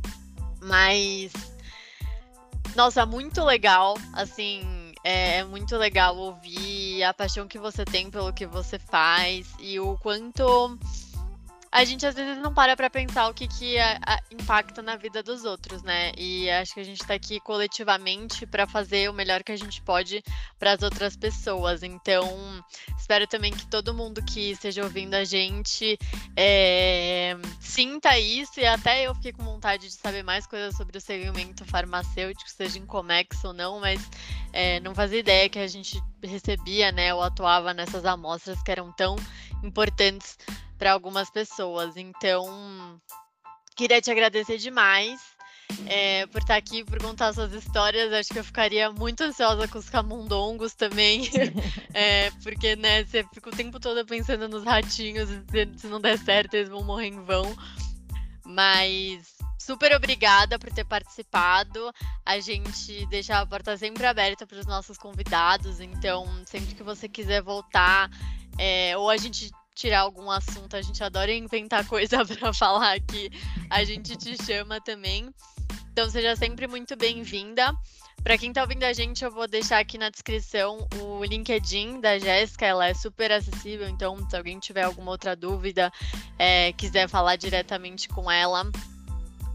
Mas. 0.60 1.32
Nossa, 2.76 3.06
muito 3.06 3.42
legal. 3.42 3.96
Assim, 4.12 4.83
é, 5.04 5.38
é, 5.38 5.44
muito 5.44 5.76
legal 5.76 6.16
ouvir 6.16 7.04
a 7.04 7.12
paixão 7.12 7.46
que 7.46 7.58
você 7.58 7.84
tem 7.84 8.10
pelo 8.10 8.32
que 8.32 8.46
você 8.46 8.78
faz 8.78 9.46
e 9.60 9.78
o 9.78 9.98
quanto 9.98 10.78
a 11.74 11.84
gente 11.84 12.06
às 12.06 12.14
vezes 12.14 12.40
não 12.40 12.54
para 12.54 12.76
para 12.76 12.88
pensar 12.88 13.28
o 13.28 13.34
que, 13.34 13.48
que 13.48 13.76
a, 13.80 13.98
a, 14.06 14.20
impacta 14.30 14.80
na 14.80 14.94
vida 14.94 15.24
dos 15.24 15.42
outros, 15.42 15.82
né? 15.82 16.12
E 16.16 16.48
acho 16.48 16.72
que 16.72 16.78
a 16.78 16.84
gente 16.84 17.00
está 17.00 17.14
aqui 17.14 17.40
coletivamente 17.40 18.46
para 18.46 18.64
fazer 18.64 19.10
o 19.10 19.12
melhor 19.12 19.42
que 19.42 19.50
a 19.50 19.56
gente 19.56 19.82
pode 19.82 20.22
para 20.56 20.70
as 20.70 20.82
outras 20.84 21.16
pessoas. 21.16 21.82
Então, 21.82 22.24
espero 22.96 23.26
também 23.26 23.52
que 23.52 23.66
todo 23.66 23.92
mundo 23.92 24.22
que 24.22 24.52
esteja 24.52 24.84
ouvindo 24.84 25.14
a 25.14 25.24
gente 25.24 25.98
é, 26.36 27.36
sinta 27.58 28.16
isso 28.20 28.60
e 28.60 28.66
até 28.66 29.08
eu 29.08 29.14
fiquei 29.16 29.32
com 29.32 29.42
vontade 29.42 29.88
de 29.88 29.94
saber 29.94 30.22
mais 30.22 30.46
coisas 30.46 30.76
sobre 30.76 30.96
o 30.96 31.00
segmento 31.00 31.64
farmacêutico, 31.64 32.48
seja 32.48 32.78
em 32.78 32.86
Comex 32.86 33.42
ou 33.42 33.52
não, 33.52 33.80
mas 33.80 34.00
é, 34.52 34.78
não 34.78 34.94
fazia 34.94 35.18
ideia 35.18 35.48
que 35.48 35.58
a 35.58 35.66
gente 35.66 36.00
recebia, 36.22 36.92
né, 36.92 37.12
ou 37.12 37.20
atuava 37.20 37.74
nessas 37.74 38.04
amostras 38.04 38.62
que 38.62 38.70
eram 38.70 38.92
tão 38.92 39.16
importantes 39.60 40.38
para 40.78 40.92
algumas 40.92 41.30
pessoas. 41.30 41.96
Então, 41.96 43.00
queria 43.76 44.00
te 44.00 44.10
agradecer 44.10 44.58
demais 44.58 45.20
é, 45.86 46.26
por 46.26 46.40
estar 46.40 46.56
aqui, 46.56 46.84
por 46.84 47.00
contar 47.00 47.32
suas 47.32 47.52
histórias. 47.52 48.12
Acho 48.12 48.30
que 48.30 48.38
eu 48.38 48.44
ficaria 48.44 48.90
muito 48.90 49.22
ansiosa 49.22 49.66
com 49.68 49.78
os 49.78 49.88
camundongos 49.88 50.74
também, 50.74 51.28
é, 51.92 52.30
porque 52.42 52.76
né, 52.76 53.04
você 53.04 53.24
fica 53.32 53.50
o 53.50 53.56
tempo 53.56 53.80
todo 53.80 54.04
pensando 54.06 54.48
nos 54.48 54.64
ratinhos, 54.64 55.28
se, 55.28 55.72
se 55.76 55.86
não 55.86 56.00
der 56.00 56.18
certo, 56.18 56.54
eles 56.54 56.68
vão 56.68 56.82
morrer 56.82 57.08
em 57.08 57.20
vão. 57.22 57.54
Mas 58.44 59.34
super 59.58 59.94
obrigada 59.94 60.58
por 60.58 60.70
ter 60.70 60.84
participado. 60.84 61.92
A 62.24 62.38
gente 62.38 63.06
deixa 63.06 63.38
a 63.38 63.46
porta 63.46 63.76
sempre 63.76 64.06
aberta 64.06 64.46
para 64.46 64.58
os 64.58 64.66
nossos 64.66 64.98
convidados, 64.98 65.80
então 65.80 66.26
sempre 66.44 66.74
que 66.74 66.82
você 66.82 67.08
quiser 67.08 67.42
voltar, 67.42 68.10
é, 68.58 68.96
ou 68.96 69.08
a 69.08 69.16
gente 69.16 69.50
tirar 69.74 70.00
algum 70.00 70.30
assunto, 70.30 70.76
a 70.76 70.82
gente 70.82 71.02
adora 71.02 71.32
inventar 71.32 71.86
coisa 71.88 72.24
para 72.24 72.52
falar 72.52 72.94
aqui, 72.94 73.30
a 73.68 73.84
gente 73.84 74.16
te 74.16 74.42
chama 74.42 74.80
também. 74.80 75.28
Então 75.92 76.08
seja 76.10 76.34
sempre 76.36 76.66
muito 76.66 76.96
bem-vinda. 76.96 77.72
Para 78.22 78.38
quem 78.38 78.48
está 78.48 78.62
ouvindo 78.62 78.84
a 78.84 78.92
gente, 78.92 79.22
eu 79.22 79.30
vou 79.30 79.46
deixar 79.46 79.78
aqui 79.78 79.98
na 79.98 80.08
descrição 80.08 80.88
o 80.98 81.22
LinkedIn 81.22 82.00
da 82.00 82.18
Jéssica, 82.18 82.64
ela 82.64 82.86
é 82.86 82.94
super 82.94 83.30
acessível, 83.30 83.86
então 83.86 84.16
se 84.30 84.34
alguém 84.34 84.58
tiver 84.58 84.82
alguma 84.82 85.10
outra 85.10 85.36
dúvida, 85.36 85.92
é, 86.38 86.72
quiser 86.72 87.06
falar 87.06 87.36
diretamente 87.36 88.08
com 88.08 88.30
ela, 88.30 88.64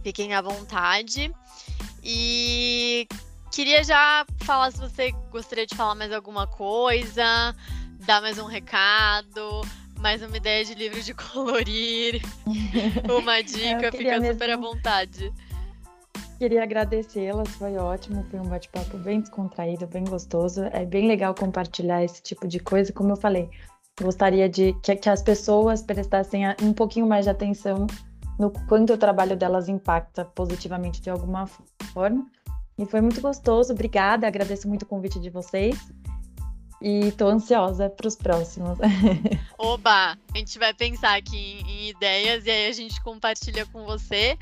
fiquem 0.04 0.36
à 0.36 0.42
vontade. 0.42 1.34
E 2.04 3.08
queria 3.52 3.84
já 3.84 4.24
falar 4.44 4.72
se 4.72 4.80
você 4.80 5.12
gostaria 5.32 5.66
de 5.66 5.76
falar 5.76 5.96
mais 5.96 6.14
alguma 6.14 6.46
coisa, 6.46 7.56
dar 8.06 8.22
mais 8.22 8.38
um 8.38 8.46
recado, 8.46 9.62
mais 10.00 10.24
uma 10.24 10.36
ideia 10.36 10.64
de 10.64 10.74
livro 10.74 11.02
de 11.02 11.14
colorir, 11.16 12.22
uma 13.20 13.42
dica, 13.42 13.92
fica 13.92 14.20
mesmo... 14.20 14.34
super 14.34 14.50
à 14.50 14.58
vontade. 14.58 15.34
Queria 16.38 16.64
agradecê-las, 16.64 17.50
foi 17.50 17.76
ótimo, 17.76 18.26
foi 18.32 18.40
um 18.40 18.48
bate-papo 18.48 18.98
bem 18.98 19.20
descontraído, 19.20 19.86
bem 19.88 20.06
gostoso. 20.06 20.64
É 20.72 20.86
bem 20.86 21.06
legal 21.06 21.36
compartilhar 21.36 22.02
esse 22.02 22.22
tipo 22.22 22.48
de 22.48 22.60
coisa. 22.60 22.94
Como 22.94 23.12
eu 23.12 23.18
falei, 23.18 23.50
gostaria 24.02 24.48
de 24.48 24.72
que, 24.82 24.96
que 24.96 25.10
as 25.10 25.22
pessoas 25.22 25.82
prestassem 25.82 26.44
um 26.64 26.72
pouquinho 26.72 27.06
mais 27.06 27.26
de 27.26 27.32
atenção 27.32 27.86
no 28.40 28.52
quanto 28.70 28.94
o 28.94 28.98
trabalho 28.98 29.36
delas 29.36 29.68
impacta 29.68 30.24
positivamente 30.24 31.02
de 31.02 31.10
alguma 31.10 31.46
forma. 31.94 32.26
E 32.78 32.86
foi 32.86 33.02
muito 33.02 33.20
gostoso, 33.20 33.74
obrigada, 33.74 34.26
agradeço 34.26 34.66
muito 34.66 34.84
o 34.84 34.86
convite 34.86 35.20
de 35.20 35.30
vocês. 35.30 35.78
E 36.82 37.12
tô 37.12 37.28
ansiosa 37.28 37.90
para 37.90 38.08
os 38.08 38.16
próximos. 38.16 38.78
Oba! 39.58 40.18
A 40.34 40.38
gente 40.38 40.58
vai 40.58 40.74
pensar 40.74 41.18
aqui 41.18 41.38
em, 41.38 41.70
em, 41.70 41.90
ideias 41.90 42.46
e 42.46 42.50
aí 42.50 42.68
a 42.68 42.72
gente 42.72 43.02
compartilha 43.02 43.66
com 43.66 43.84
você. 43.86 44.38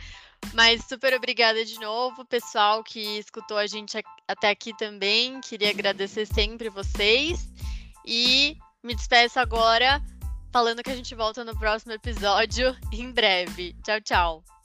Mas 0.53 0.85
super 0.85 1.13
obrigada 1.15 1.65
de 1.65 1.79
novo, 1.79 2.23
pessoal 2.23 2.83
que 2.83 3.17
escutou 3.17 3.57
a 3.57 3.65
gente 3.65 3.97
até 4.27 4.49
aqui 4.49 4.75
também. 4.77 5.41
Queria 5.41 5.71
agradecer 5.71 6.27
sempre 6.27 6.69
vocês. 6.69 7.49
E 8.05 8.55
me 8.83 8.93
despeço 8.93 9.39
agora 9.39 10.01
falando 10.51 10.83
que 10.83 10.91
a 10.91 10.95
gente 10.95 11.13
volta 11.15 11.43
no 11.43 11.57
próximo 11.57 11.91
episódio 11.91 12.75
em 12.91 13.11
breve. 13.11 13.75
Tchau, 13.83 14.01
tchau. 14.01 14.56